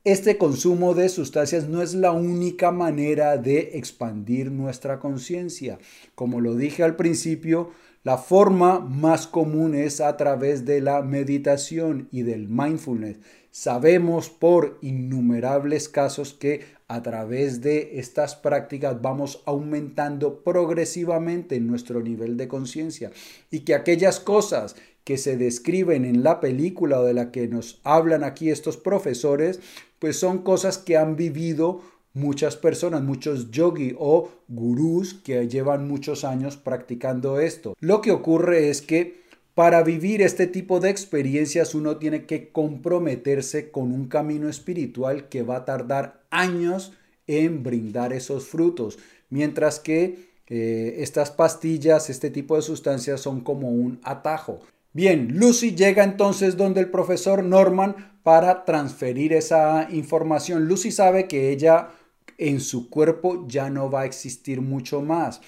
Este 0.05 0.37
consumo 0.37 0.92
de 0.92 1.09
sustancias 1.09 1.68
no 1.68 1.81
es 1.81 1.94
la 1.94 2.12
única 2.12 2.70
manera 2.70 3.38
de 3.38 3.70
expandir 3.79 4.51
nuestra 4.51 5.01
conciencia. 5.01 5.79
Como 6.14 6.42
lo 6.42 6.55
dije 6.55 6.83
al 6.83 6.96
principio, 6.96 7.70
la 8.06 8.18
forma 8.18 8.78
más 8.78 9.26
común 9.26 9.74
es 9.74 10.00
a 10.00 10.16
través 10.16 10.64
de 10.64 10.80
la 10.80 11.02
meditación 11.02 12.06
y 12.12 12.22
del 12.22 12.46
mindfulness. 12.48 13.18
Sabemos 13.50 14.30
por 14.30 14.78
innumerables 14.80 15.88
casos 15.88 16.32
que 16.32 16.60
a 16.86 17.02
través 17.02 17.62
de 17.62 17.98
estas 17.98 18.36
prácticas 18.36 19.02
vamos 19.02 19.42
aumentando 19.44 20.44
progresivamente 20.44 21.58
nuestro 21.58 22.00
nivel 22.00 22.36
de 22.36 22.46
conciencia 22.46 23.10
y 23.50 23.64
que 23.64 23.74
aquellas 23.74 24.20
cosas 24.20 24.76
que 25.02 25.18
se 25.18 25.36
describen 25.36 26.04
en 26.04 26.22
la 26.22 26.38
película 26.38 27.00
o 27.00 27.04
de 27.04 27.14
la 27.14 27.32
que 27.32 27.48
nos 27.48 27.80
hablan 27.82 28.22
aquí 28.22 28.50
estos 28.50 28.76
profesores, 28.76 29.58
pues 29.98 30.16
son 30.16 30.44
cosas 30.44 30.78
que 30.78 30.96
han 30.96 31.16
vivido 31.16 31.80
muchas 32.16 32.57
personas, 32.57 33.02
muchos 33.02 33.50
yogi 33.50 33.94
o 33.98 34.31
gurús 34.48 35.14
que 35.14 35.48
llevan 35.48 35.87
muchos 35.87 36.24
años 36.24 36.57
practicando 36.57 37.38
esto. 37.38 37.76
Lo 37.79 38.00
que 38.00 38.11
ocurre 38.11 38.70
es 38.70 38.81
que 38.81 39.20
para 39.55 39.83
vivir 39.83 40.22
este 40.22 40.46
tipo 40.46 40.81
de 40.81 40.88
experiencias 40.88 41.74
uno 41.74 41.98
tiene 41.98 42.24
que 42.24 42.48
comprometerse 42.48 43.70
con 43.70 43.92
un 43.92 44.09
camino 44.09 44.48
espiritual 44.48 45.29
que 45.29 45.42
va 45.42 45.57
a 45.57 45.64
tardar 45.66 46.22
años 46.31 46.94
en 47.26 47.62
brindar 47.62 48.14
esos 48.14 48.46
frutos, 48.46 48.98
mientras 49.29 49.79
que 49.79 50.31
eh, 50.48 50.96
estas 51.00 51.31
pastillas, 51.31 52.09
este 52.09 52.31
tipo 52.31 52.57
de 52.57 52.62
sustancias 52.62 53.20
son 53.20 53.40
como 53.40 53.68
un 53.70 54.00
atajo. 54.02 54.61
Bien, 54.94 55.37
Lucy 55.38 55.74
llega 55.74 56.02
entonces 56.02 56.57
donde 56.57 56.81
el 56.81 56.88
profesor 56.88 57.44
Norman 57.44 57.94
para 58.22 58.64
transferir 58.64 59.35
esa 59.35 59.88
información. 59.90 60.66
Lucy 60.66 60.90
sabe 60.90 61.29
que 61.29 61.50
ella 61.50 61.90
en 62.38 62.61
su 62.61 62.90
cuerpo 62.90 63.46
ya 63.49 63.70
no 63.70 63.90
va 63.90 64.03
a 64.03 64.07
existir 64.07 64.61
mucho 64.61 65.03
más. 65.03 65.40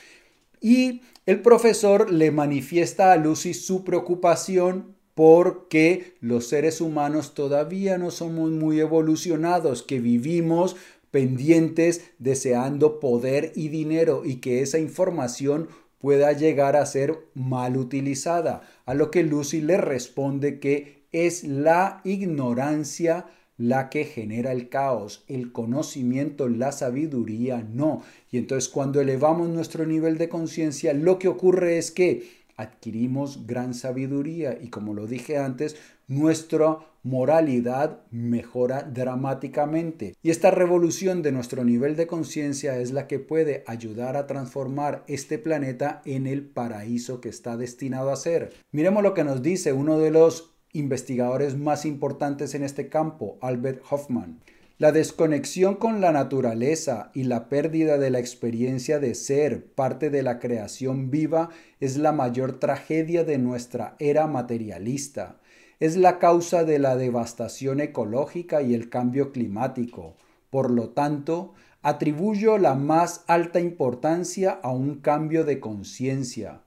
Y 0.60 1.02
el 1.26 1.40
profesor 1.40 2.10
le 2.10 2.30
manifiesta 2.30 3.12
a 3.12 3.16
Lucy 3.16 3.54
su 3.54 3.84
preocupación 3.84 4.96
porque 5.14 6.14
los 6.20 6.46
seres 6.46 6.80
humanos 6.80 7.34
todavía 7.34 7.98
no 7.98 8.10
somos 8.10 8.50
muy 8.50 8.80
evolucionados, 8.80 9.82
que 9.82 10.00
vivimos 10.00 10.76
pendientes 11.10 12.02
deseando 12.18 13.00
poder 13.00 13.52
y 13.56 13.68
dinero 13.68 14.22
y 14.24 14.36
que 14.36 14.62
esa 14.62 14.78
información 14.78 15.68
pueda 15.98 16.32
llegar 16.32 16.76
a 16.76 16.86
ser 16.86 17.18
mal 17.34 17.76
utilizada. 17.76 18.62
A 18.86 18.94
lo 18.94 19.10
que 19.10 19.24
Lucy 19.24 19.60
le 19.60 19.78
responde 19.78 20.60
que 20.60 21.02
es 21.12 21.42
la 21.44 22.00
ignorancia 22.04 23.26
la 23.58 23.90
que 23.90 24.04
genera 24.04 24.52
el 24.52 24.68
caos, 24.68 25.24
el 25.28 25.52
conocimiento, 25.52 26.48
la 26.48 26.72
sabiduría, 26.72 27.66
no. 27.70 28.02
Y 28.30 28.38
entonces 28.38 28.70
cuando 28.70 29.00
elevamos 29.00 29.48
nuestro 29.48 29.84
nivel 29.84 30.16
de 30.16 30.28
conciencia, 30.28 30.94
lo 30.94 31.18
que 31.18 31.28
ocurre 31.28 31.76
es 31.76 31.90
que 31.90 32.38
adquirimos 32.56 33.46
gran 33.46 33.74
sabiduría 33.74 34.58
y 34.60 34.68
como 34.68 34.94
lo 34.94 35.06
dije 35.06 35.38
antes, 35.38 35.76
nuestra 36.08 36.78
moralidad 37.02 38.00
mejora 38.10 38.82
dramáticamente. 38.82 40.14
Y 40.22 40.30
esta 40.30 40.50
revolución 40.50 41.22
de 41.22 41.32
nuestro 41.32 41.64
nivel 41.64 41.96
de 41.96 42.06
conciencia 42.06 42.78
es 42.78 42.92
la 42.92 43.06
que 43.06 43.18
puede 43.18 43.62
ayudar 43.66 44.16
a 44.16 44.26
transformar 44.26 45.04
este 45.06 45.38
planeta 45.38 46.02
en 46.04 46.26
el 46.26 46.42
paraíso 46.42 47.20
que 47.20 47.28
está 47.28 47.56
destinado 47.56 48.10
a 48.10 48.16
ser. 48.16 48.52
Miremos 48.72 49.02
lo 49.02 49.14
que 49.14 49.24
nos 49.24 49.42
dice 49.42 49.72
uno 49.72 49.98
de 49.98 50.10
los 50.10 50.57
investigadores 50.72 51.56
más 51.56 51.84
importantes 51.84 52.54
en 52.54 52.62
este 52.62 52.88
campo, 52.88 53.38
Albert 53.40 53.82
Hoffman. 53.90 54.40
La 54.78 54.92
desconexión 54.92 55.74
con 55.74 56.00
la 56.00 56.12
naturaleza 56.12 57.10
y 57.12 57.24
la 57.24 57.48
pérdida 57.48 57.98
de 57.98 58.10
la 58.10 58.20
experiencia 58.20 59.00
de 59.00 59.16
ser 59.16 59.66
parte 59.66 60.08
de 60.08 60.22
la 60.22 60.38
creación 60.38 61.10
viva 61.10 61.50
es 61.80 61.96
la 61.96 62.12
mayor 62.12 62.60
tragedia 62.60 63.24
de 63.24 63.38
nuestra 63.38 63.96
era 63.98 64.28
materialista. 64.28 65.40
Es 65.80 65.96
la 65.96 66.20
causa 66.20 66.62
de 66.62 66.78
la 66.78 66.96
devastación 66.96 67.80
ecológica 67.80 68.62
y 68.62 68.74
el 68.74 68.88
cambio 68.88 69.32
climático. 69.32 70.14
Por 70.48 70.70
lo 70.70 70.90
tanto, 70.90 71.54
atribuyo 71.82 72.56
la 72.56 72.76
más 72.76 73.24
alta 73.26 73.58
importancia 73.58 74.60
a 74.62 74.70
un 74.70 75.00
cambio 75.00 75.44
de 75.44 75.58
conciencia. 75.58 76.60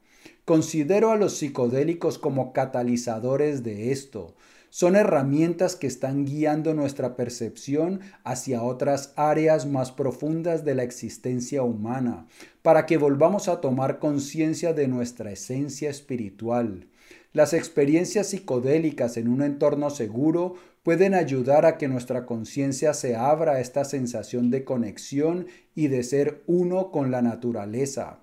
Considero 0.45 1.11
a 1.11 1.17
los 1.17 1.37
psicodélicos 1.37 2.17
como 2.17 2.51
catalizadores 2.51 3.63
de 3.63 3.91
esto 3.91 4.35
son 4.71 4.95
herramientas 4.95 5.75
que 5.75 5.85
están 5.85 6.23
guiando 6.23 6.73
nuestra 6.73 7.17
percepción 7.17 7.99
hacia 8.23 8.63
otras 8.63 9.11
áreas 9.17 9.65
más 9.65 9.91
profundas 9.91 10.63
de 10.63 10.75
la 10.75 10.83
existencia 10.83 11.61
humana, 11.61 12.25
para 12.61 12.85
que 12.85 12.95
volvamos 12.95 13.49
a 13.49 13.59
tomar 13.59 13.99
conciencia 13.99 14.73
de 14.73 14.87
nuestra 14.87 15.29
esencia 15.29 15.89
espiritual. 15.89 16.87
Las 17.33 17.53
experiencias 17.53 18.27
psicodélicas 18.27 19.17
en 19.17 19.27
un 19.27 19.41
entorno 19.41 19.89
seguro 19.89 20.55
pueden 20.83 21.15
ayudar 21.15 21.65
a 21.65 21.77
que 21.77 21.89
nuestra 21.89 22.25
conciencia 22.25 22.93
se 22.93 23.17
abra 23.17 23.53
a 23.53 23.59
esta 23.59 23.83
sensación 23.83 24.49
de 24.51 24.63
conexión 24.63 25.47
y 25.75 25.87
de 25.89 26.03
ser 26.03 26.43
uno 26.47 26.91
con 26.91 27.11
la 27.11 27.21
naturaleza. 27.21 28.20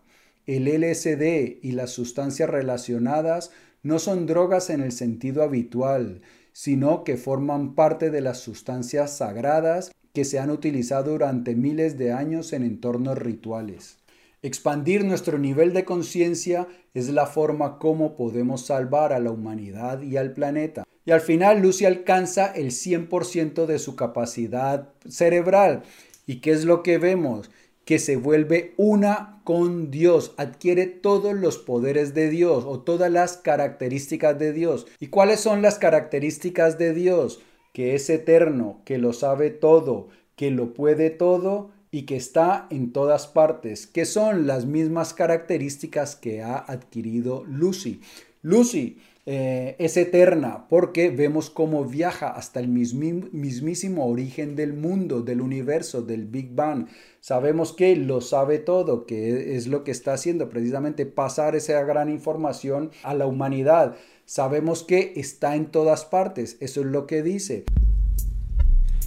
El 0.48 0.66
LSD 0.66 1.58
y 1.60 1.72
las 1.72 1.90
sustancias 1.90 2.48
relacionadas 2.48 3.50
no 3.82 3.98
son 3.98 4.24
drogas 4.24 4.70
en 4.70 4.80
el 4.80 4.92
sentido 4.92 5.42
habitual, 5.42 6.22
sino 6.52 7.04
que 7.04 7.18
forman 7.18 7.74
parte 7.74 8.10
de 8.10 8.22
las 8.22 8.38
sustancias 8.38 9.14
sagradas 9.14 9.92
que 10.14 10.24
se 10.24 10.38
han 10.38 10.50
utilizado 10.50 11.12
durante 11.12 11.54
miles 11.54 11.98
de 11.98 12.12
años 12.12 12.54
en 12.54 12.62
entornos 12.62 13.18
rituales. 13.18 13.98
Expandir 14.40 15.04
nuestro 15.04 15.38
nivel 15.38 15.74
de 15.74 15.84
conciencia 15.84 16.66
es 16.94 17.10
la 17.10 17.26
forma 17.26 17.78
como 17.78 18.16
podemos 18.16 18.64
salvar 18.64 19.12
a 19.12 19.18
la 19.18 19.30
humanidad 19.30 20.00
y 20.00 20.16
al 20.16 20.32
planeta. 20.32 20.84
Y 21.04 21.10
al 21.10 21.20
final 21.20 21.60
Lucy 21.60 21.84
alcanza 21.84 22.46
el 22.46 22.70
100% 22.70 23.66
de 23.66 23.78
su 23.78 23.96
capacidad 23.96 24.94
cerebral. 25.06 25.82
¿Y 26.26 26.40
qué 26.40 26.52
es 26.52 26.64
lo 26.64 26.82
que 26.82 26.96
vemos? 26.96 27.50
Que 27.88 27.98
se 27.98 28.16
vuelve 28.16 28.74
una 28.76 29.40
con 29.44 29.90
Dios, 29.90 30.34
adquiere 30.36 30.84
todos 30.84 31.34
los 31.34 31.56
poderes 31.56 32.12
de 32.12 32.28
Dios 32.28 32.64
o 32.66 32.80
todas 32.80 33.10
las 33.10 33.38
características 33.38 34.38
de 34.38 34.52
Dios. 34.52 34.86
¿Y 35.00 35.06
cuáles 35.06 35.40
son 35.40 35.62
las 35.62 35.78
características 35.78 36.76
de 36.76 36.92
Dios? 36.92 37.40
Que 37.72 37.94
es 37.94 38.10
eterno, 38.10 38.82
que 38.84 38.98
lo 38.98 39.14
sabe 39.14 39.48
todo, 39.48 40.08
que 40.36 40.50
lo 40.50 40.74
puede 40.74 41.08
todo 41.08 41.70
y 41.90 42.02
que 42.02 42.16
está 42.16 42.66
en 42.68 42.92
todas 42.92 43.26
partes, 43.26 43.86
que 43.86 44.04
son 44.04 44.46
las 44.46 44.66
mismas 44.66 45.14
características 45.14 46.14
que 46.14 46.42
ha 46.42 46.58
adquirido 46.58 47.42
Lucy. 47.46 48.02
Lucy 48.42 48.98
eh, 49.30 49.76
es 49.78 49.98
eterna 49.98 50.68
porque 50.70 51.10
vemos 51.10 51.50
cómo 51.50 51.84
viaja 51.84 52.28
hasta 52.28 52.60
el 52.60 52.68
mismísimo 52.68 54.06
origen 54.06 54.56
del 54.56 54.72
mundo, 54.72 55.20
del 55.20 55.42
universo, 55.42 56.00
del 56.00 56.24
Big 56.24 56.54
Bang. 56.54 56.86
Sabemos 57.20 57.74
que 57.74 57.94
lo 57.94 58.22
sabe 58.22 58.58
todo, 58.58 59.04
que 59.04 59.54
es 59.54 59.66
lo 59.66 59.84
que 59.84 59.90
está 59.90 60.14
haciendo 60.14 60.48
precisamente 60.48 61.04
pasar 61.04 61.56
esa 61.56 61.82
gran 61.82 62.08
información 62.08 62.90
a 63.02 63.12
la 63.12 63.26
humanidad. 63.26 63.96
Sabemos 64.24 64.82
que 64.82 65.12
está 65.16 65.56
en 65.56 65.66
todas 65.66 66.06
partes, 66.06 66.56
eso 66.60 66.80
es 66.80 66.86
lo 66.86 67.06
que 67.06 67.22
dice. 67.22 67.66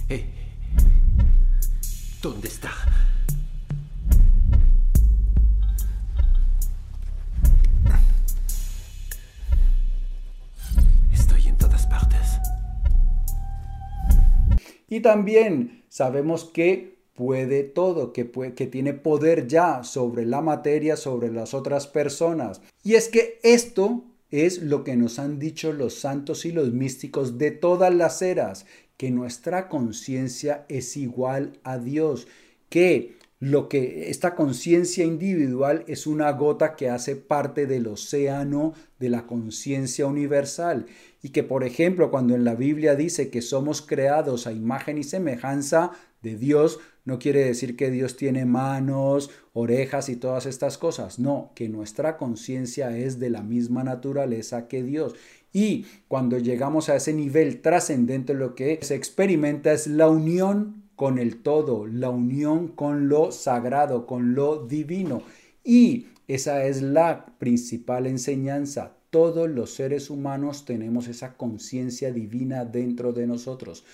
Eh, 0.08 0.26
¿Dónde 2.22 2.46
está? 2.46 2.70
Y 14.92 15.00
también 15.00 15.84
sabemos 15.88 16.44
que 16.44 16.98
puede 17.14 17.62
todo, 17.62 18.12
que, 18.12 18.30
que 18.54 18.66
tiene 18.66 18.92
poder 18.92 19.46
ya 19.46 19.84
sobre 19.84 20.26
la 20.26 20.42
materia, 20.42 20.98
sobre 20.98 21.32
las 21.32 21.54
otras 21.54 21.86
personas. 21.86 22.60
Y 22.84 22.96
es 22.96 23.08
que 23.08 23.40
esto 23.42 24.04
es 24.30 24.60
lo 24.60 24.84
que 24.84 24.94
nos 24.96 25.18
han 25.18 25.38
dicho 25.38 25.72
los 25.72 25.94
santos 25.94 26.44
y 26.44 26.52
los 26.52 26.74
místicos 26.74 27.38
de 27.38 27.52
todas 27.52 27.94
las 27.94 28.20
eras, 28.20 28.66
que 28.98 29.10
nuestra 29.10 29.70
conciencia 29.70 30.66
es 30.68 30.94
igual 30.98 31.58
a 31.64 31.78
Dios, 31.78 32.28
que 32.68 33.16
lo 33.42 33.68
que 33.68 34.08
esta 34.08 34.36
conciencia 34.36 35.04
individual 35.04 35.82
es 35.88 36.06
una 36.06 36.30
gota 36.30 36.76
que 36.76 36.88
hace 36.88 37.16
parte 37.16 37.66
del 37.66 37.88
océano 37.88 38.72
de 39.00 39.08
la 39.08 39.26
conciencia 39.26 40.06
universal 40.06 40.86
y 41.22 41.30
que 41.30 41.42
por 41.42 41.64
ejemplo 41.64 42.12
cuando 42.12 42.36
en 42.36 42.44
la 42.44 42.54
Biblia 42.54 42.94
dice 42.94 43.30
que 43.30 43.42
somos 43.42 43.82
creados 43.82 44.46
a 44.46 44.52
imagen 44.52 44.96
y 44.96 45.02
semejanza 45.02 45.90
de 46.22 46.36
Dios, 46.36 46.78
no 47.04 47.18
quiere 47.18 47.44
decir 47.44 47.74
que 47.74 47.90
Dios 47.90 48.16
tiene 48.16 48.44
manos, 48.44 49.30
orejas 49.54 50.08
y 50.08 50.14
todas 50.14 50.46
estas 50.46 50.78
cosas, 50.78 51.18
no, 51.18 51.50
que 51.56 51.68
nuestra 51.68 52.18
conciencia 52.18 52.96
es 52.96 53.18
de 53.18 53.30
la 53.30 53.42
misma 53.42 53.82
naturaleza 53.82 54.68
que 54.68 54.84
Dios. 54.84 55.16
Y 55.52 55.86
cuando 56.06 56.38
llegamos 56.38 56.88
a 56.88 56.94
ese 56.94 57.12
nivel 57.12 57.60
trascendente, 57.60 58.34
lo 58.34 58.54
que 58.54 58.78
se 58.82 58.94
experimenta 58.94 59.72
es 59.72 59.88
la 59.88 60.08
unión 60.08 60.81
con 61.02 61.18
el 61.18 61.42
todo, 61.42 61.88
la 61.88 62.10
unión 62.10 62.68
con 62.68 63.08
lo 63.08 63.32
sagrado, 63.32 64.06
con 64.06 64.36
lo 64.36 64.68
divino. 64.68 65.22
Y 65.64 66.06
esa 66.28 66.64
es 66.64 66.80
la 66.80 67.26
principal 67.40 68.06
enseñanza. 68.06 68.92
Todos 69.10 69.50
los 69.50 69.74
seres 69.74 70.10
humanos 70.10 70.64
tenemos 70.64 71.08
esa 71.08 71.36
conciencia 71.36 72.12
divina 72.12 72.64
dentro 72.64 73.12
de 73.12 73.26
nosotros. 73.26 73.84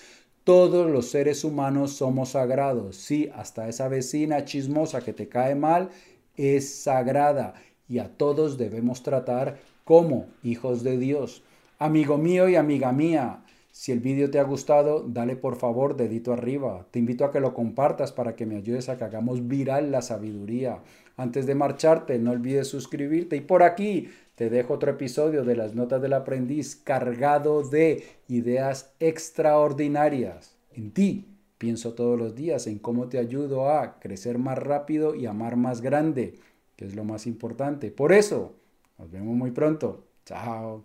Todos 0.43 0.91
los 0.91 1.09
seres 1.09 1.43
humanos 1.43 1.93
somos 1.93 2.29
sagrados. 2.29 2.97
Sí, 2.97 3.27
hasta 3.33 3.67
esa 3.67 3.87
vecina 3.87 4.45
chismosa 4.45 5.01
que 5.01 5.13
te 5.13 5.27
cae 5.27 5.55
mal 5.55 5.89
es 6.37 6.75
sagrada 6.75 7.55
y 7.87 7.97
a 7.97 8.07
todos 8.07 8.59
debemos 8.59 9.01
tratar 9.01 9.57
como 9.83 10.27
hijos 10.43 10.83
de 10.83 10.99
Dios. 10.99 11.41
Amigo 11.79 12.19
mío 12.19 12.47
y 12.49 12.55
amiga 12.55 12.91
mía, 12.91 13.41
si 13.79 13.93
el 13.93 14.01
vídeo 14.01 14.29
te 14.29 14.39
ha 14.39 14.43
gustado, 14.43 15.05
dale 15.07 15.37
por 15.37 15.55
favor 15.55 15.95
dedito 15.95 16.33
arriba. 16.33 16.85
Te 16.91 16.99
invito 16.99 17.23
a 17.23 17.31
que 17.31 17.39
lo 17.39 17.53
compartas 17.53 18.11
para 18.11 18.35
que 18.35 18.45
me 18.45 18.57
ayudes 18.57 18.89
a 18.89 18.97
que 18.97 19.05
hagamos 19.05 19.47
viral 19.47 19.89
la 19.89 20.01
sabiduría. 20.01 20.81
Antes 21.15 21.45
de 21.45 21.55
marcharte, 21.55 22.19
no 22.19 22.31
olvides 22.31 22.67
suscribirte. 22.67 23.37
Y 23.37 23.39
por 23.39 23.63
aquí 23.63 24.09
te 24.35 24.49
dejo 24.49 24.73
otro 24.73 24.91
episodio 24.91 25.45
de 25.45 25.55
las 25.55 25.75
notas 25.75 26.01
del 26.01 26.11
aprendiz 26.11 26.75
cargado 26.75 27.63
de 27.63 28.03
ideas 28.27 28.91
extraordinarias. 28.99 30.57
En 30.73 30.91
ti 30.91 31.29
pienso 31.57 31.93
todos 31.93 32.19
los 32.19 32.35
días 32.35 32.67
en 32.67 32.79
cómo 32.79 33.07
te 33.07 33.17
ayudo 33.17 33.69
a 33.69 34.01
crecer 34.01 34.39
más 34.39 34.57
rápido 34.57 35.15
y 35.15 35.25
amar 35.25 35.55
más 35.55 35.79
grande, 35.79 36.33
que 36.75 36.83
es 36.83 36.95
lo 36.97 37.05
más 37.05 37.25
importante. 37.25 37.91
Por 37.91 38.11
eso, 38.11 38.55
nos 38.97 39.09
vemos 39.09 39.37
muy 39.37 39.51
pronto. 39.51 40.03
Chao. 40.25 40.83